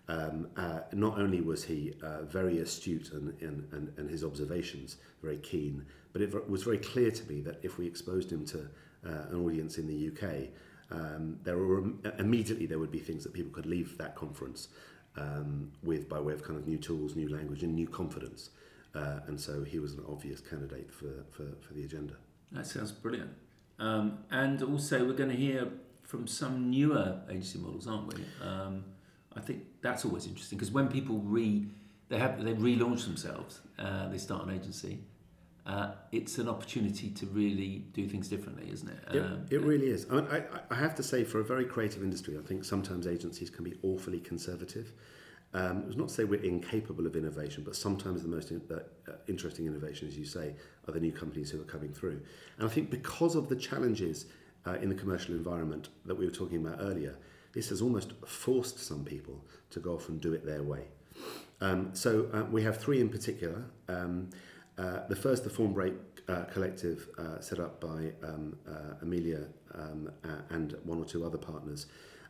Um, 0.10 0.47
uh, 0.55 0.81
not 0.93 1.19
only 1.19 1.41
was 1.41 1.65
he 1.65 1.93
uh, 2.01 2.23
very 2.23 2.60
astute 2.60 3.12
and, 3.12 3.33
and, 3.41 3.67
and, 3.73 3.91
and 3.97 4.10
his 4.10 4.23
observations 4.23 4.97
very 5.21 5.38
keen, 5.38 5.86
but 6.13 6.21
it 6.21 6.49
was 6.49 6.63
very 6.63 6.77
clear 6.77 7.12
to 7.12 7.29
me 7.29 7.41
that 7.41 7.60
if 7.62 7.77
we 7.77 7.86
exposed 7.86 8.31
him 8.31 8.45
to 8.45 8.60
uh, 9.05 9.27
an 9.29 9.43
audience 9.43 9.77
in 9.77 9.88
the 9.88 10.07
UK, 10.07 10.49
um, 10.91 11.38
there 11.43 11.58
were 11.58 11.84
immediately 12.17 12.65
there 12.65 12.80
would 12.80 12.91
be 12.91 13.00
things 13.00 13.23
that 13.23 13.34
people 13.34 13.52
could 13.52 13.65
leave 13.65 13.97
that 13.97 14.15
conference 14.15 14.69
um, 15.17 15.71
with 15.84 16.08
by 16.08 16.19
way 16.19 16.34
of 16.34 16.43
kind 16.43 16.58
of 16.58 16.67
new 16.67 16.78
tools, 16.78 17.15
new 17.15 17.30
language, 17.30 17.63
and 17.63 17.76
new 17.76 17.88
confidence. 17.88 18.52
Uh, 18.95 19.19
and 19.28 19.39
so 19.39 19.63
he 19.63 19.80
was 19.80 19.93
an 19.93 20.04
obvious 20.10 20.39
candidate 20.39 20.91
for, 20.91 21.26
for, 21.30 21.45
for 21.62 21.73
the 21.73 21.84
agenda. 21.84 22.15
That 22.52 22.65
sounds 22.65 22.91
brilliant. 22.91 23.32
Um, 23.80 24.19
and 24.32 24.62
also, 24.63 25.06
we're 25.06 25.13
going 25.13 25.30
to 25.30 25.36
hear 25.36 25.67
from 26.04 26.26
some 26.26 26.69
newer 26.69 27.19
agency 27.30 27.60
models, 27.60 27.88
aren't 27.88 28.13
we? 28.15 28.23
Um, 28.41 28.86
I 29.36 29.41
think 29.41 29.63
that's 29.82 30.06
always 30.06 30.26
interesting 30.26 30.58
because 30.58 30.71
when 30.71 30.88
people 30.88 31.19
re 31.19 31.67
they 32.10 32.17
have 32.17 32.43
they 32.43 32.54
relaunch 32.54 33.04
themselves, 33.04 33.60
uh, 33.78 34.08
they 34.08 34.17
start 34.17 34.47
an 34.47 34.56
agency. 34.56 35.00
Uh, 35.67 35.91
it's 36.13 36.38
an 36.38 36.47
opportunity 36.47 37.10
to 37.10 37.25
really 37.25 37.84
do 37.91 38.08
things 38.08 38.30
differently, 38.30 38.71
isn't 38.71 38.88
it? 38.88 39.15
It, 39.15 39.19
um, 39.19 39.45
it 39.51 39.62
really 39.62 39.88
is. 39.88 40.08
I, 40.10 40.19
I, 40.19 40.43
I 40.71 40.75
have 40.75 40.95
to 40.95 41.03
say, 41.03 41.25
for 41.25 41.41
a 41.41 41.43
very 41.43 41.65
creative 41.65 42.01
industry, 42.03 42.38
I 42.41 42.47
think 42.47 42.63
sometimes 42.63 43.06
agencies 43.06 43.49
can 43.49 43.65
be 43.65 43.73
awfully 43.84 44.21
conservative. 44.21 44.93
Um, 45.53 45.84
it's 45.88 45.97
not 45.97 46.08
to 46.08 46.13
say 46.13 46.23
we're 46.23 46.41
incapable 46.41 47.06
of 47.06 47.17
innovation, 47.17 47.63
but 47.65 47.75
sometimes 47.75 48.21
the 48.21 48.30
most 48.30 48.51
in, 48.51 48.62
uh, 48.71 48.75
uh, 49.10 49.15
interesting 49.27 49.65
innovation, 49.65 50.08
as 50.08 50.17
you 50.17 50.23
say, 50.23 50.56
are 50.88 50.93
the 50.93 51.01
new 51.01 51.12
companies 51.12 51.49
who 51.51 51.60
are 51.60 51.65
coming 51.65 51.91
through. 51.91 52.21
And 52.58 52.69
I 52.69 52.71
think 52.71 52.89
because 52.89 53.36
of 53.36 53.49
the 53.49 53.56
challenges 53.58 54.27
uh, 54.65 54.75
in 54.75 54.88
the 54.88 54.95
commercial 54.95 55.36
environment 55.36 55.89
that 56.06 56.15
we 56.15 56.25
were 56.25 56.32
talking 56.32 56.65
about 56.65 56.80
earlier, 56.80 57.17
this 57.51 57.67
has 57.69 57.82
almost 57.82 58.13
forced 58.25 58.80
some 58.80 59.03
people 59.03 59.43
to 59.71 59.82
go 59.82 59.95
off 59.95 60.08
and 60.08 60.21
do 60.21 60.32
it 60.32 60.45
their 60.45 60.63
way. 60.63 60.86
Um, 61.60 61.89
so 61.93 62.30
uh, 62.34 62.43
we 62.51 62.63
have 62.63 62.77
three 62.77 63.01
in 63.01 63.10
particular. 63.10 63.65
Um, 63.89 64.30
uh, 64.77 65.07
the 65.07 65.15
first, 65.15 65.43
the 65.43 65.49
Form 65.49 65.73
Break 65.73 65.93
uh, 66.27 66.43
Collective, 66.43 67.09
uh, 67.17 67.39
set 67.39 67.59
up 67.59 67.81
by 67.81 68.11
um, 68.23 68.55
uh, 68.67 68.95
Amelia 69.01 69.45
um, 69.73 70.11
and 70.49 70.75
one 70.83 70.99
or 70.99 71.05
two 71.05 71.25
other 71.25 71.37
partners, 71.37 71.87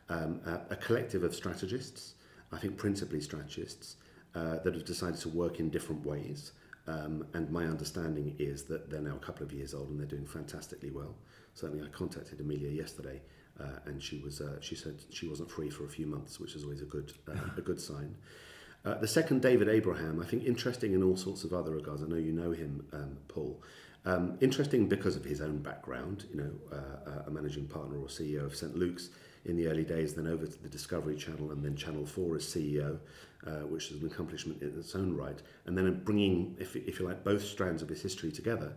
um, 0.09 0.39
uh, 0.45 0.59
a 0.69 0.75
collective 0.75 1.23
of 1.23 1.35
strategists, 1.35 2.15
I 2.51 2.57
think 2.57 2.77
principally 2.77 3.19
strategists, 3.19 3.97
uh, 4.33 4.59
that 4.59 4.73
have 4.73 4.85
decided 4.85 5.19
to 5.21 5.29
work 5.29 5.59
in 5.59 5.69
different 5.69 6.05
ways. 6.05 6.53
Um, 6.87 7.25
and 7.33 7.51
my 7.51 7.65
understanding 7.65 8.33
is 8.39 8.63
that 8.65 8.89
they're 8.89 9.01
now 9.01 9.15
a 9.15 9.25
couple 9.25 9.43
of 9.45 9.51
years 9.51 9.73
old 9.73 9.89
and 9.89 9.99
they're 9.99 10.07
doing 10.07 10.25
fantastically 10.25 10.89
well. 10.89 11.15
Certainly, 11.53 11.83
I 11.83 11.89
contacted 11.89 12.39
Amelia 12.39 12.69
yesterday, 12.69 13.21
and 13.85 14.01
she 14.01 14.19
was 14.19 14.41
she 14.61 14.75
said 14.75 14.95
she 15.09 15.27
wasn't 15.27 15.49
free 15.51 15.69
for 15.69 15.83
a 15.85 15.89
few 15.89 16.05
months, 16.05 16.39
which 16.39 16.55
is 16.55 16.63
always 16.63 16.81
a 16.81 16.85
good 16.85 17.11
a 17.57 17.61
good 17.61 17.81
sign. 17.81 18.15
Uh, 18.87 18.97
the 18.99 19.07
second, 19.07 19.41
David 19.41 19.67
Abraham, 19.67 20.21
I 20.21 20.25
think 20.25 20.45
interesting 20.45 20.93
in 20.93 21.03
all 21.03 21.17
sorts 21.17 21.43
of 21.43 21.51
other 21.51 21.71
regards. 21.71 22.01
I 22.01 22.05
know 22.05 22.15
you 22.15 22.31
know 22.31 22.51
him, 22.51 22.87
um, 22.93 23.17
Paul. 23.27 23.61
Um, 24.05 24.37
interesting 24.39 24.87
because 24.87 25.17
of 25.17 25.25
his 25.25 25.41
own 25.41 25.57
background, 25.57 26.23
you 26.31 26.37
know, 26.37 26.51
uh, 26.71 27.09
uh, 27.09 27.23
a 27.27 27.29
managing 27.29 27.67
partner 27.67 27.97
or 27.97 28.05
CEO 28.05 28.45
of 28.45 28.55
St. 28.55 28.77
Luke's 28.77 29.09
in 29.43 29.57
the 29.57 29.67
early 29.67 29.83
days, 29.83 30.13
then 30.13 30.25
over 30.25 30.47
to 30.47 30.63
the 30.63 30.69
Discovery 30.69 31.17
Channel 31.17 31.51
and 31.51 31.65
then 31.65 31.75
Channel 31.75 32.05
4 32.05 32.37
as 32.37 32.45
CEO, 32.45 32.97
uh, 33.45 33.65
which 33.67 33.91
is 33.91 34.01
an 34.01 34.07
accomplishment 34.07 34.61
in 34.61 34.69
its 34.79 34.95
own 34.95 35.13
right. 35.17 35.41
And 35.65 35.77
then 35.77 36.01
bringing, 36.05 36.55
if, 36.57 36.77
if 36.77 36.97
you 37.01 37.05
like, 37.05 37.25
both 37.25 37.43
strands 37.43 37.81
of 37.81 37.89
his 37.89 38.01
history 38.01 38.31
together 38.31 38.71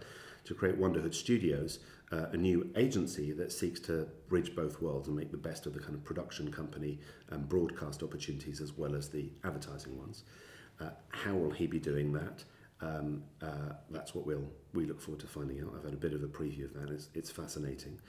to 0.44 0.54
create 0.54 0.78
Wonderhood 0.78 1.14
Studios, 1.14 1.78
uh, 2.12 2.26
a 2.32 2.36
new 2.36 2.70
agency 2.76 3.32
that 3.32 3.52
seeks 3.52 3.78
to 3.80 4.08
bridge 4.28 4.54
both 4.56 4.80
worlds 4.82 5.08
and 5.08 5.16
make 5.16 5.30
the 5.30 5.36
best 5.36 5.66
of 5.66 5.74
the 5.74 5.80
kind 5.80 5.94
of 5.94 6.04
production 6.04 6.50
company 6.50 6.98
and 7.30 7.48
broadcast 7.48 8.02
opportunities 8.02 8.60
as 8.60 8.76
well 8.76 8.94
as 8.94 9.08
the 9.08 9.30
advertising 9.44 9.96
ones. 9.96 10.24
Uh, 10.80 10.90
how 11.10 11.34
will 11.34 11.50
he 11.50 11.66
be 11.66 11.78
doing 11.78 12.12
that? 12.12 12.42
Um, 12.80 13.22
uh, 13.42 13.74
that's 13.90 14.14
what 14.14 14.26
we'll 14.26 14.48
we 14.72 14.86
look 14.86 15.00
forward 15.00 15.20
to 15.20 15.26
finding 15.26 15.60
out. 15.60 15.74
I've 15.76 15.84
had 15.84 15.92
a 15.92 15.98
bit 15.98 16.14
of 16.14 16.22
a 16.22 16.26
preview 16.26 16.64
of 16.64 16.74
that. 16.74 16.90
It's, 16.90 17.10
it's 17.14 17.30
fascinating. 17.30 18.00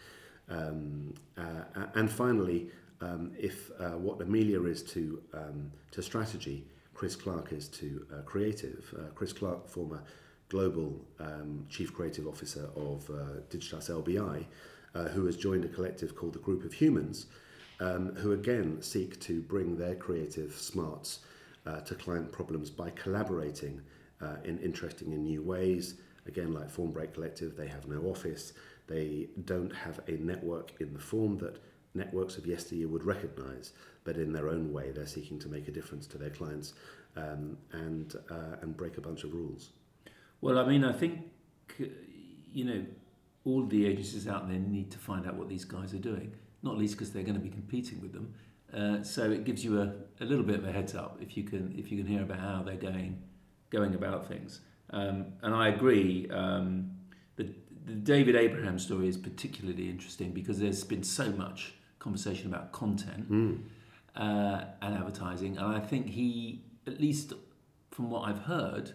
Um, 0.49 1.13
uh, 1.37 1.87
and 1.95 2.09
finally, 2.09 2.69
um, 3.01 3.31
if 3.37 3.69
uh, 3.79 3.91
what 3.91 4.21
Amelia 4.21 4.63
is 4.63 4.81
to 4.83 5.21
um, 5.33 5.71
to 5.91 6.01
strategy, 6.01 6.67
Chris 6.93 7.15
Clarke 7.15 7.51
is 7.51 7.67
to 7.69 8.05
uh, 8.13 8.21
creative. 8.21 8.93
Chris 9.15 9.33
Clarke, 9.33 9.67
former 9.67 10.03
global 10.51 10.99
um, 11.19 11.65
chief 11.69 11.93
creative 11.93 12.27
officer 12.27 12.69
of 12.75 13.09
uh, 13.09 13.39
Digitas 13.49 13.89
LBI, 13.89 14.45
uh, 14.93 15.05
who 15.05 15.25
has 15.25 15.37
joined 15.37 15.63
a 15.63 15.69
collective 15.69 16.13
called 16.13 16.33
the 16.33 16.39
Group 16.39 16.65
of 16.65 16.73
Humans, 16.73 17.27
um, 17.79 18.13
who 18.17 18.33
again 18.33 18.81
seek 18.81 19.17
to 19.21 19.41
bring 19.41 19.77
their 19.77 19.95
creative 19.95 20.53
smarts 20.53 21.19
uh, 21.65 21.79
to 21.79 21.95
client 21.95 22.33
problems 22.33 22.69
by 22.69 22.89
collaborating 22.89 23.81
uh, 24.21 24.35
in 24.43 24.59
interesting 24.59 25.13
and 25.13 25.23
new 25.23 25.41
ways. 25.41 25.95
Again, 26.27 26.53
like 26.53 26.69
Form 26.69 26.91
Break 26.91 27.13
Collective, 27.13 27.55
they 27.55 27.67
have 27.67 27.87
no 27.87 28.01
office. 28.01 28.51
They 28.87 29.29
don't 29.45 29.73
have 29.73 30.01
a 30.09 30.17
network 30.17 30.73
in 30.81 30.93
the 30.93 30.99
form 30.99 31.37
that 31.37 31.63
networks 31.93 32.37
of 32.37 32.45
yesteryear 32.45 32.89
would 32.89 33.05
recognize, 33.05 33.71
but 34.03 34.17
in 34.17 34.33
their 34.33 34.49
own 34.49 34.73
way, 34.73 34.91
they're 34.91 35.07
seeking 35.07 35.39
to 35.39 35.47
make 35.47 35.69
a 35.69 35.71
difference 35.71 36.07
to 36.07 36.17
their 36.17 36.29
clients 36.29 36.73
um, 37.15 37.57
and, 37.71 38.15
uh, 38.29 38.57
and 38.61 38.75
break 38.75 38.97
a 38.97 39.01
bunch 39.01 39.23
of 39.23 39.33
rules. 39.33 39.69
Well, 40.41 40.57
I 40.57 40.65
mean, 40.65 40.83
I 40.83 40.91
think, 40.91 41.19
you 42.51 42.65
know, 42.65 42.85
all 43.45 43.65
the 43.65 43.85
agencies 43.87 44.27
out 44.27 44.49
there 44.49 44.59
need 44.59 44.91
to 44.91 44.97
find 44.97 45.27
out 45.27 45.35
what 45.35 45.49
these 45.49 45.65
guys 45.65 45.93
are 45.93 45.99
doing, 45.99 46.33
not 46.63 46.77
least 46.77 46.95
because 46.95 47.11
they're 47.11 47.23
going 47.23 47.35
to 47.35 47.41
be 47.41 47.49
competing 47.49 48.01
with 48.01 48.13
them. 48.13 48.33
Uh, 48.73 49.03
so 49.03 49.29
it 49.29 49.43
gives 49.43 49.63
you 49.63 49.81
a, 49.81 49.93
a 50.21 50.25
little 50.25 50.43
bit 50.43 50.55
of 50.55 50.65
a 50.65 50.71
heads 50.71 50.95
up 50.95 51.17
if 51.21 51.35
you 51.35 51.43
can 51.43 51.75
if 51.77 51.91
you 51.91 51.97
can 51.97 52.07
hear 52.07 52.21
about 52.21 52.39
how 52.39 52.63
they're 52.63 52.75
going 52.75 53.21
going 53.69 53.95
about 53.95 54.27
things. 54.27 54.61
Um, 54.91 55.25
and 55.41 55.53
I 55.53 55.69
agree. 55.69 56.29
Um, 56.29 56.91
the, 57.35 57.53
the 57.85 57.93
David 57.93 58.35
Abraham 58.35 58.79
story 58.79 59.07
is 59.07 59.17
particularly 59.17 59.89
interesting 59.89 60.31
because 60.31 60.59
there's 60.59 60.83
been 60.83 61.03
so 61.03 61.31
much 61.31 61.73
conversation 61.99 62.47
about 62.47 62.71
content 62.71 63.31
mm. 63.31 63.59
uh, 64.15 64.65
and 64.81 64.95
advertising, 64.95 65.57
and 65.57 65.75
I 65.75 65.79
think 65.79 66.07
he, 66.07 66.63
at 66.87 66.99
least 66.99 67.33
from 67.91 68.09
what 68.09 68.27
I've 68.27 68.39
heard, 68.39 68.93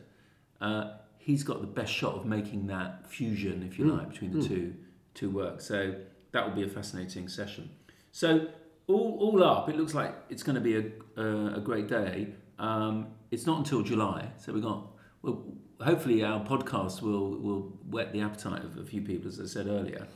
uh, 0.60 0.92
he's 1.26 1.42
got 1.42 1.60
the 1.60 1.66
best 1.66 1.92
shot 1.92 2.14
of 2.14 2.24
making 2.24 2.68
that 2.68 3.04
fusion, 3.10 3.64
if 3.68 3.80
you 3.80 3.86
mm. 3.86 3.98
like, 3.98 4.10
between 4.10 4.30
the 4.30 4.38
mm. 4.38 4.46
two 4.46 4.74
two 5.12 5.28
works. 5.28 5.66
So 5.66 5.96
that 6.30 6.46
will 6.46 6.54
be 6.54 6.62
a 6.62 6.68
fascinating 6.68 7.28
session. 7.28 7.68
So 8.12 8.46
all, 8.86 9.18
all 9.20 9.42
up, 9.42 9.68
it 9.68 9.76
looks 9.76 9.92
like 9.92 10.14
it's 10.28 10.44
going 10.44 10.54
to 10.54 10.60
be 10.60 10.76
a, 10.76 11.20
a, 11.20 11.56
a 11.56 11.60
great 11.60 11.88
day. 11.88 12.28
Um, 12.60 13.08
it's 13.32 13.44
not 13.44 13.58
until 13.58 13.82
July, 13.82 14.28
so 14.38 14.52
we've 14.52 14.62
got. 14.62 14.86
Well, 15.22 15.42
hopefully, 15.80 16.22
our 16.22 16.44
podcast 16.44 17.02
will 17.02 17.30
will 17.38 17.62
whet 17.90 18.12
the 18.12 18.20
appetite 18.20 18.62
of 18.62 18.78
a 18.78 18.84
few 18.84 19.02
people, 19.02 19.26
as 19.26 19.40
I 19.40 19.46
said 19.46 19.66
earlier. 19.66 20.06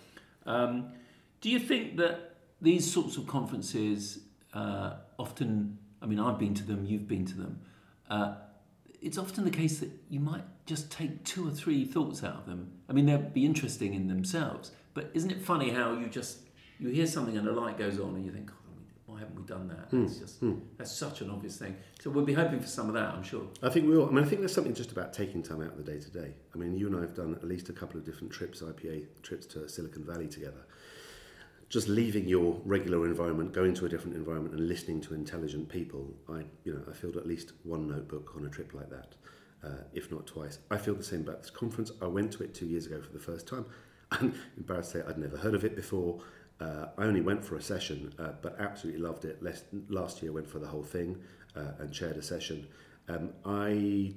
Um, 0.46 0.92
do 1.40 1.50
you 1.50 1.58
think 1.58 1.96
that 1.96 2.36
these 2.60 2.90
sorts 2.90 3.16
of 3.16 3.26
conferences 3.26 4.20
uh, 4.54 4.92
often? 5.18 5.78
I 6.00 6.06
mean, 6.06 6.20
I've 6.20 6.38
been 6.38 6.54
to 6.54 6.64
them. 6.64 6.86
You've 6.86 7.08
been 7.08 7.26
to 7.26 7.36
them. 7.36 7.60
Uh, 8.08 8.34
it's 9.02 9.18
often 9.18 9.44
the 9.44 9.50
case 9.50 9.78
that 9.78 9.90
you 10.08 10.20
might 10.20 10.44
just 10.66 10.90
take 10.90 11.24
two 11.24 11.46
or 11.46 11.50
three 11.50 11.84
thoughts 11.84 12.22
out 12.22 12.36
of 12.36 12.46
them. 12.46 12.70
I 12.88 12.92
mean, 12.92 13.06
they'll 13.06 13.18
be 13.18 13.44
interesting 13.44 13.94
in 13.94 14.08
themselves, 14.08 14.72
but 14.94 15.10
isn't 15.14 15.30
it 15.30 15.40
funny 15.40 15.70
how 15.70 15.92
you 15.92 16.06
just 16.06 16.38
you 16.78 16.88
hear 16.88 17.06
something 17.06 17.36
and 17.36 17.46
a 17.46 17.52
light 17.52 17.78
goes 17.78 17.98
on 17.98 18.14
and 18.14 18.24
you 18.24 18.32
think, 18.32 18.50
why 19.06 19.18
haven't 19.18 19.36
we 19.36 19.42
done 19.42 19.68
that? 19.68 19.90
Mm. 19.90 20.04
It's 20.04 20.18
just 20.18 20.42
mm. 20.42 20.60
that's 20.76 20.92
such 20.92 21.20
an 21.20 21.30
obvious 21.30 21.56
thing. 21.56 21.76
So 22.00 22.10
we'll 22.10 22.24
be 22.24 22.32
hoping 22.32 22.60
for 22.60 22.68
some 22.68 22.88
of 22.88 22.94
that, 22.94 23.14
I'm 23.14 23.22
sure. 23.22 23.42
I 23.62 23.68
think 23.68 23.86
we 23.88 23.96
will. 23.96 24.06
I 24.06 24.10
mean, 24.10 24.24
I 24.24 24.26
think 24.26 24.40
there's 24.40 24.54
something 24.54 24.74
just 24.74 24.92
about 24.92 25.12
taking 25.12 25.42
time 25.42 25.62
out 25.62 25.72
of 25.72 25.76
the 25.76 25.82
day 25.82 25.98
to 25.98 26.10
day. 26.10 26.34
I 26.54 26.58
mean, 26.58 26.76
you 26.76 26.86
and 26.86 26.96
I 26.96 27.00
have 27.00 27.14
done 27.14 27.34
at 27.34 27.44
least 27.44 27.68
a 27.68 27.72
couple 27.72 27.98
of 27.98 28.06
different 28.06 28.32
trips, 28.32 28.62
IPA 28.62 29.06
trips 29.22 29.46
to 29.46 29.68
Silicon 29.68 30.04
Valley 30.04 30.28
together 30.28 30.64
just 31.70 31.88
leaving 31.88 32.26
your 32.26 32.60
regular 32.64 33.06
environment, 33.06 33.52
going 33.52 33.72
to 33.74 33.86
a 33.86 33.88
different 33.88 34.16
environment, 34.16 34.54
and 34.54 34.68
listening 34.68 35.00
to 35.00 35.14
intelligent 35.14 35.68
people, 35.68 36.12
I, 36.28 36.42
you 36.64 36.74
know, 36.74 36.82
I 36.90 36.92
filled 36.92 37.16
at 37.16 37.26
least 37.26 37.52
one 37.62 37.88
notebook 37.88 38.32
on 38.36 38.44
a 38.44 38.48
trip 38.48 38.74
like 38.74 38.90
that, 38.90 39.14
uh, 39.64 39.84
if 39.94 40.10
not 40.10 40.26
twice. 40.26 40.58
I 40.70 40.76
feel 40.76 40.96
the 40.96 41.04
same 41.04 41.20
about 41.20 41.42
this 41.42 41.50
conference. 41.50 41.92
I 42.02 42.06
went 42.06 42.32
to 42.32 42.42
it 42.42 42.54
two 42.54 42.66
years 42.66 42.86
ago 42.86 43.00
for 43.00 43.12
the 43.12 43.20
first 43.20 43.46
time. 43.46 43.64
I'm 44.10 44.34
embarrassed 44.56 44.90
to 44.92 44.98
say 44.98 45.04
I'd 45.08 45.16
never 45.16 45.36
heard 45.36 45.54
of 45.54 45.64
it 45.64 45.76
before. 45.76 46.20
Uh, 46.60 46.86
I 46.98 47.04
only 47.04 47.20
went 47.20 47.44
for 47.44 47.54
a 47.54 47.62
session, 47.62 48.12
uh, 48.18 48.32
but 48.42 48.56
absolutely 48.58 49.00
loved 49.00 49.24
it. 49.24 49.40
Last, 49.40 49.64
last 49.88 50.20
year, 50.22 50.32
I 50.32 50.34
went 50.34 50.50
for 50.50 50.58
the 50.58 50.66
whole 50.66 50.82
thing 50.82 51.18
uh, 51.54 51.72
and 51.78 51.92
chaired 51.92 52.16
a 52.16 52.22
session. 52.22 52.66
Um, 53.08 53.30
I 53.44 54.14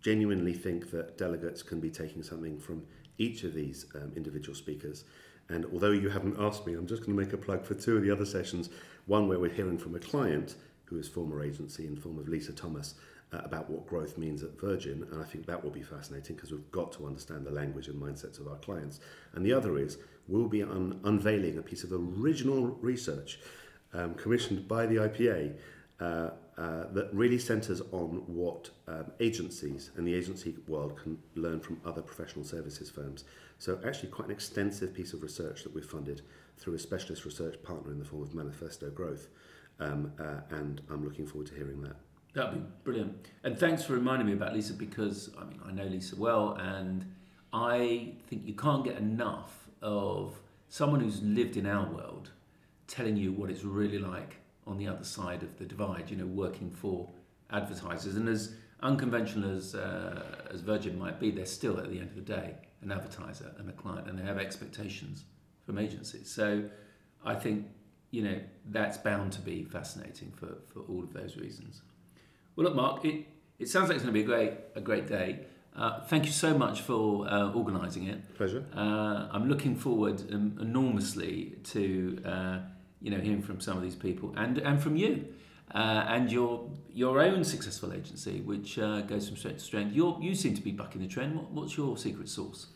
genuinely 0.00 0.54
think 0.54 0.90
that 0.92 1.18
delegates 1.18 1.62
can 1.62 1.78
be 1.78 1.90
taking 1.90 2.22
something 2.22 2.58
from 2.58 2.86
each 3.18 3.44
of 3.44 3.52
these 3.52 3.84
um, 3.94 4.12
individual 4.16 4.56
speakers. 4.56 5.04
And 5.50 5.66
although 5.72 5.90
you 5.90 6.08
haven't 6.08 6.36
asked 6.38 6.66
me, 6.66 6.74
I'm 6.74 6.86
just 6.86 7.04
going 7.04 7.16
to 7.16 7.22
make 7.22 7.32
a 7.32 7.36
plug 7.36 7.64
for 7.64 7.74
two 7.74 7.96
of 7.96 8.02
the 8.02 8.10
other 8.10 8.24
sessions. 8.24 8.70
One 9.06 9.28
where 9.28 9.38
we're 9.38 9.50
hearing 9.50 9.78
from 9.78 9.94
a 9.94 9.98
client 9.98 10.54
who 10.84 10.98
is 10.98 11.08
former 11.08 11.42
agency 11.42 11.86
in 11.86 11.96
form 11.96 12.18
of 12.18 12.28
Lisa 12.28 12.52
Thomas 12.52 12.94
uh, 13.32 13.40
about 13.44 13.68
what 13.68 13.86
growth 13.86 14.16
means 14.16 14.42
at 14.42 14.58
Virgin. 14.60 15.06
And 15.10 15.20
I 15.20 15.24
think 15.24 15.46
that 15.46 15.62
will 15.62 15.70
be 15.70 15.82
fascinating 15.82 16.36
because 16.36 16.52
we've 16.52 16.70
got 16.70 16.92
to 16.92 17.06
understand 17.06 17.44
the 17.44 17.50
language 17.50 17.88
and 17.88 18.00
mindsets 18.00 18.40
of 18.40 18.48
our 18.48 18.56
clients. 18.56 19.00
And 19.34 19.44
the 19.44 19.52
other 19.52 19.78
is 19.78 19.98
we'll 20.28 20.48
be 20.48 20.62
un- 20.62 21.00
unveiling 21.04 21.58
a 21.58 21.62
piece 21.62 21.84
of 21.84 21.92
original 21.92 22.66
research 22.80 23.40
um, 23.92 24.14
commissioned 24.14 24.68
by 24.68 24.86
the 24.86 24.96
IPA 24.96 25.56
uh, 26.00 26.30
uh, 26.60 26.84
that 26.92 27.08
really 27.14 27.38
centres 27.38 27.80
on 27.90 28.22
what 28.26 28.68
um, 28.86 29.06
agencies 29.18 29.92
and 29.96 30.06
the 30.06 30.14
agency 30.14 30.54
world 30.68 30.94
can 31.02 31.16
learn 31.34 31.58
from 31.58 31.80
other 31.86 32.02
professional 32.02 32.44
services 32.44 32.90
firms. 32.90 33.24
So 33.58 33.80
actually 33.82 34.10
quite 34.10 34.26
an 34.26 34.32
extensive 34.32 34.92
piece 34.92 35.14
of 35.14 35.22
research 35.22 35.62
that 35.62 35.74
we've 35.74 35.86
funded 35.86 36.20
through 36.58 36.74
a 36.74 36.78
specialist 36.78 37.24
research 37.24 37.62
partner 37.62 37.90
in 37.92 37.98
the 37.98 38.04
form 38.04 38.22
of 38.22 38.34
Manifesto 38.34 38.90
Growth. 38.90 39.28
Um, 39.78 40.12
uh, 40.20 40.40
and 40.50 40.82
I'm 40.90 41.02
looking 41.02 41.26
forward 41.26 41.46
to 41.46 41.54
hearing 41.54 41.80
that. 41.80 41.96
That'd 42.34 42.52
be 42.52 42.60
brilliant. 42.84 43.28
And 43.42 43.58
thanks 43.58 43.82
for 43.82 43.94
reminding 43.94 44.26
me 44.26 44.34
about 44.34 44.52
Lisa 44.52 44.74
because 44.74 45.30
I 45.38 45.44
mean 45.44 45.60
I 45.66 45.72
know 45.72 45.84
Lisa 45.84 46.14
well 46.16 46.58
and 46.60 47.10
I 47.54 48.12
think 48.28 48.46
you 48.46 48.52
can't 48.52 48.84
get 48.84 48.98
enough 48.98 49.66
of 49.80 50.38
someone 50.68 51.00
who's 51.00 51.22
lived 51.22 51.56
in 51.56 51.66
our 51.66 51.90
world 51.90 52.32
telling 52.86 53.16
you 53.16 53.32
what 53.32 53.48
it's 53.48 53.64
really 53.64 53.98
like 53.98 54.39
on 54.70 54.78
the 54.78 54.86
other 54.86 55.04
side 55.04 55.42
of 55.42 55.58
the 55.58 55.64
divide, 55.64 56.10
you 56.10 56.16
know, 56.16 56.26
working 56.26 56.70
for 56.70 57.10
advertisers. 57.50 58.16
And 58.16 58.28
as 58.28 58.54
unconventional 58.80 59.56
as, 59.56 59.74
uh, 59.74 60.22
as 60.54 60.60
Virgin 60.60 60.98
might 60.98 61.18
be, 61.18 61.30
they're 61.30 61.44
still, 61.44 61.78
at 61.78 61.90
the 61.90 61.98
end 61.98 62.10
of 62.10 62.14
the 62.14 62.22
day, 62.22 62.54
an 62.82 62.92
advertiser 62.92 63.52
and 63.58 63.68
a 63.68 63.72
client, 63.72 64.08
and 64.08 64.18
they 64.18 64.22
have 64.22 64.38
expectations 64.38 65.24
from 65.66 65.76
agencies. 65.76 66.30
So 66.30 66.64
I 67.24 67.34
think, 67.34 67.66
you 68.10 68.22
know, 68.22 68.40
that's 68.66 68.96
bound 68.96 69.32
to 69.32 69.40
be 69.40 69.64
fascinating 69.64 70.32
for, 70.38 70.58
for 70.72 70.80
all 70.88 71.02
of 71.02 71.12
those 71.12 71.36
reasons. 71.36 71.82
Well, 72.54 72.64
look, 72.66 72.76
Marc, 72.76 73.04
it, 73.04 73.26
it 73.58 73.68
sounds 73.68 73.88
like 73.88 73.96
it's 73.96 74.04
going 74.04 74.14
to 74.14 74.18
be 74.18 74.24
a 74.24 74.26
great, 74.26 74.52
a 74.76 74.80
great 74.80 75.06
day. 75.08 75.46
Uh, 75.76 76.00
thank 76.04 76.26
you 76.26 76.32
so 76.32 76.56
much 76.56 76.80
for 76.80 77.28
uh, 77.28 77.52
organising 77.52 78.06
it. 78.06 78.34
Pleasure. 78.36 78.64
Uh, 78.74 79.28
I'm 79.30 79.48
looking 79.48 79.76
forward 79.76 80.22
um, 80.32 80.58
enormously 80.60 81.58
to 81.64 82.22
uh, 82.24 82.58
you 83.00 83.10
know, 83.10 83.18
hearing 83.18 83.42
from 83.42 83.60
some 83.60 83.76
of 83.76 83.82
these 83.82 83.94
people 83.94 84.34
and, 84.36 84.58
and 84.58 84.82
from 84.82 84.96
you. 84.96 85.26
Uh, 85.72 86.04
and 86.08 86.32
your 86.32 86.68
your 86.92 87.20
own 87.20 87.44
successful 87.44 87.92
agency, 87.92 88.40
which 88.40 88.76
uh, 88.76 89.02
goes 89.02 89.28
from 89.28 89.36
strength 89.36 89.58
to 89.58 89.64
strength. 89.64 89.94
you 89.94 90.16
you 90.20 90.34
seem 90.34 90.52
to 90.52 90.62
be 90.62 90.72
bucking 90.72 91.00
the 91.00 91.06
trend. 91.06 91.36
What, 91.36 91.52
what's 91.52 91.76
your 91.76 91.96
secret 91.96 92.28
sauce? 92.28 92.66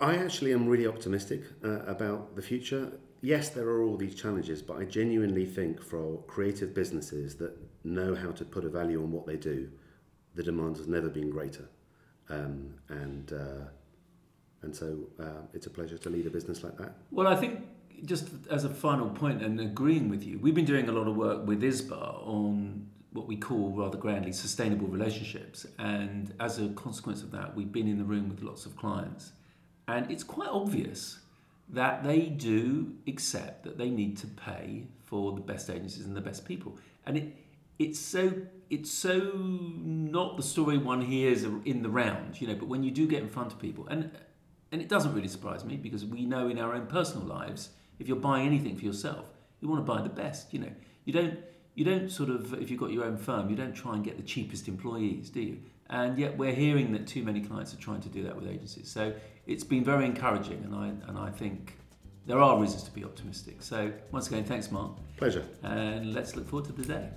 I 0.00 0.16
actually 0.16 0.52
am 0.52 0.66
really 0.66 0.86
optimistic 0.86 1.42
uh, 1.62 1.80
about 1.80 2.36
the 2.36 2.42
future. 2.42 2.92
Yes, 3.20 3.50
there 3.50 3.68
are 3.68 3.82
all 3.82 3.96
these 3.96 4.14
challenges, 4.14 4.62
but 4.62 4.78
I 4.78 4.84
genuinely 4.84 5.44
think 5.44 5.82
for 5.82 6.22
creative 6.26 6.74
businesses 6.74 7.36
that 7.36 7.54
know 7.84 8.14
how 8.14 8.30
to 8.32 8.44
put 8.44 8.64
a 8.64 8.68
value 8.68 9.02
on 9.02 9.10
what 9.10 9.26
they 9.26 9.36
do, 9.36 9.68
the 10.34 10.42
demand 10.42 10.76
has 10.78 10.86
never 10.86 11.08
been 11.08 11.30
greater. 11.30 11.68
Um, 12.28 12.74
and 12.88 13.32
uh, 13.32 13.64
and 14.62 14.74
so 14.74 14.98
uh, 15.18 15.42
it's 15.52 15.66
a 15.66 15.70
pleasure 15.70 15.98
to 15.98 16.10
lead 16.10 16.26
a 16.26 16.30
business 16.30 16.62
like 16.62 16.76
that. 16.78 16.94
Well, 17.10 17.26
I 17.26 17.36
think 17.36 17.60
just 18.04 18.28
as 18.50 18.64
a 18.64 18.68
final 18.68 19.08
point 19.10 19.42
and 19.42 19.60
agreeing 19.60 20.08
with 20.08 20.24
you, 20.24 20.38
we've 20.38 20.54
been 20.54 20.64
doing 20.64 20.88
a 20.88 20.92
lot 20.92 21.06
of 21.06 21.16
work 21.16 21.46
with 21.46 21.62
ISBA 21.62 22.26
on 22.26 22.88
what 23.12 23.26
we 23.26 23.36
call 23.36 23.70
rather 23.70 23.98
grandly 23.98 24.32
sustainable 24.32 24.86
relationships. 24.86 25.66
And 25.78 26.32
as 26.38 26.58
a 26.58 26.68
consequence 26.70 27.22
of 27.22 27.30
that, 27.32 27.54
we've 27.56 27.72
been 27.72 27.88
in 27.88 27.98
the 27.98 28.04
room 28.04 28.28
with 28.28 28.42
lots 28.42 28.66
of 28.66 28.76
clients. 28.76 29.32
And 29.88 30.10
it's 30.10 30.22
quite 30.22 30.48
obvious 30.48 31.18
that 31.68 32.04
they 32.04 32.22
do 32.22 32.94
accept 33.06 33.64
that 33.64 33.78
they 33.78 33.90
need 33.90 34.16
to 34.18 34.26
pay 34.26 34.86
for 35.04 35.32
the 35.32 35.40
best 35.40 35.70
agencies 35.70 36.04
and 36.04 36.16
the 36.16 36.20
best 36.20 36.44
people. 36.44 36.78
And 37.06 37.16
it, 37.16 37.36
it's 37.78 37.98
so 37.98 38.32
it's 38.68 38.90
so 38.90 39.32
not 39.34 40.36
the 40.36 40.42
story 40.42 40.78
one 40.78 41.00
hears 41.00 41.42
in 41.42 41.82
the 41.82 41.88
round, 41.88 42.40
you 42.40 42.46
know, 42.46 42.54
but 42.54 42.68
when 42.68 42.84
you 42.84 42.92
do 42.92 43.06
get 43.08 43.20
in 43.20 43.28
front 43.28 43.52
of 43.52 43.58
people, 43.58 43.86
and 43.88 44.10
and 44.70 44.80
it 44.80 44.88
doesn't 44.88 45.12
really 45.14 45.28
surprise 45.28 45.64
me 45.64 45.76
because 45.76 46.04
we 46.04 46.24
know 46.24 46.48
in 46.48 46.58
our 46.58 46.74
own 46.74 46.86
personal 46.86 47.26
lives 47.26 47.70
if 48.00 48.08
you're 48.08 48.16
buying 48.16 48.46
anything 48.46 48.76
for 48.76 48.84
yourself, 48.84 49.26
you 49.60 49.68
want 49.68 49.86
to 49.86 49.92
buy 49.92 50.02
the 50.02 50.08
best. 50.08 50.52
You 50.52 50.60
know, 50.60 50.72
you 51.04 51.12
don't 51.12 51.38
you 51.74 51.84
don't 51.84 52.10
sort 52.10 52.30
of 52.30 52.54
if 52.54 52.70
you've 52.70 52.80
got 52.80 52.90
your 52.90 53.04
own 53.04 53.16
firm, 53.16 53.48
you 53.50 53.56
don't 53.56 53.74
try 53.74 53.94
and 53.94 54.02
get 54.02 54.16
the 54.16 54.22
cheapest 54.22 54.66
employees, 54.66 55.30
do 55.30 55.40
you? 55.40 55.58
And 55.90 56.18
yet 56.18 56.36
we're 56.36 56.54
hearing 56.54 56.92
that 56.92 57.06
too 57.06 57.22
many 57.22 57.40
clients 57.40 57.74
are 57.74 57.78
trying 57.78 58.00
to 58.00 58.08
do 58.08 58.22
that 58.22 58.34
with 58.34 58.48
agencies. 58.48 58.90
So 58.90 59.12
it's 59.46 59.64
been 59.64 59.84
very 59.84 60.06
encouraging, 60.06 60.62
and 60.64 60.74
I 60.74 60.88
and 61.08 61.18
I 61.18 61.30
think 61.30 61.76
there 62.26 62.40
are 62.40 62.58
reasons 62.58 62.82
to 62.84 62.90
be 62.90 63.04
optimistic. 63.04 63.62
So 63.62 63.92
once 64.10 64.28
again, 64.28 64.44
thanks, 64.44 64.70
Marc. 64.70 64.92
Pleasure. 65.16 65.44
And 65.62 66.14
let's 66.14 66.36
look 66.36 66.48
forward 66.48 66.66
to 66.66 66.72
the 66.72 66.84
day. 66.84 67.08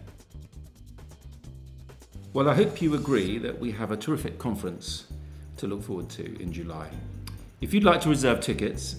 Well, 2.34 2.50
I 2.50 2.56
hope 2.56 2.82
you 2.82 2.96
agree 2.96 3.38
that 3.38 3.60
we 3.60 3.72
have 3.72 3.92
a 3.92 3.98
terrific 3.98 4.40
conference 4.40 5.06
to 5.58 5.68
look 5.68 5.84
forward 5.84 6.10
to 6.10 6.42
in 6.42 6.52
July. 6.52 6.90
If 7.62 7.74
you'd 7.74 7.84
like 7.84 8.02
to 8.02 8.10
reserve 8.10 8.42
tickets, 8.42 8.96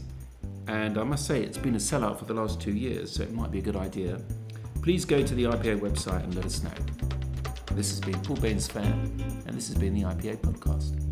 and 0.69 0.99
I 0.99 1.05
must 1.05 1.27
say 1.27 1.43
it's 1.43 1.59
been 1.59 1.75
a 1.75 1.79
sellout 1.79 2.19
for 2.19 2.25
the 2.25 2.35
last 2.35 2.61
two 2.61 2.73
years, 2.73 3.13
so 3.13 3.23
it 3.23 3.33
might 3.33 3.51
be 3.51 3.59
a 3.59 3.63
good 3.63 3.77
idea. 3.77 4.21
Please 4.83 5.05
go 5.05 5.23
to 5.23 5.35
the 5.35 5.45
IPA 5.45 5.81
website 5.81 6.25
and 6.25 6.35
let 6.35 6.45
us 6.45 6.63
know. 6.63 6.71
This 7.75 7.91
has 7.91 8.01
been 8.01 8.21
Paul 8.23 8.37
Bainsfair, 8.37 8.93
and 9.47 9.57
this 9.57 9.69
has 9.69 9.77
been 9.77 9.95
the 9.95 10.03
IPA 10.03 10.39
Podcast. 10.39 11.04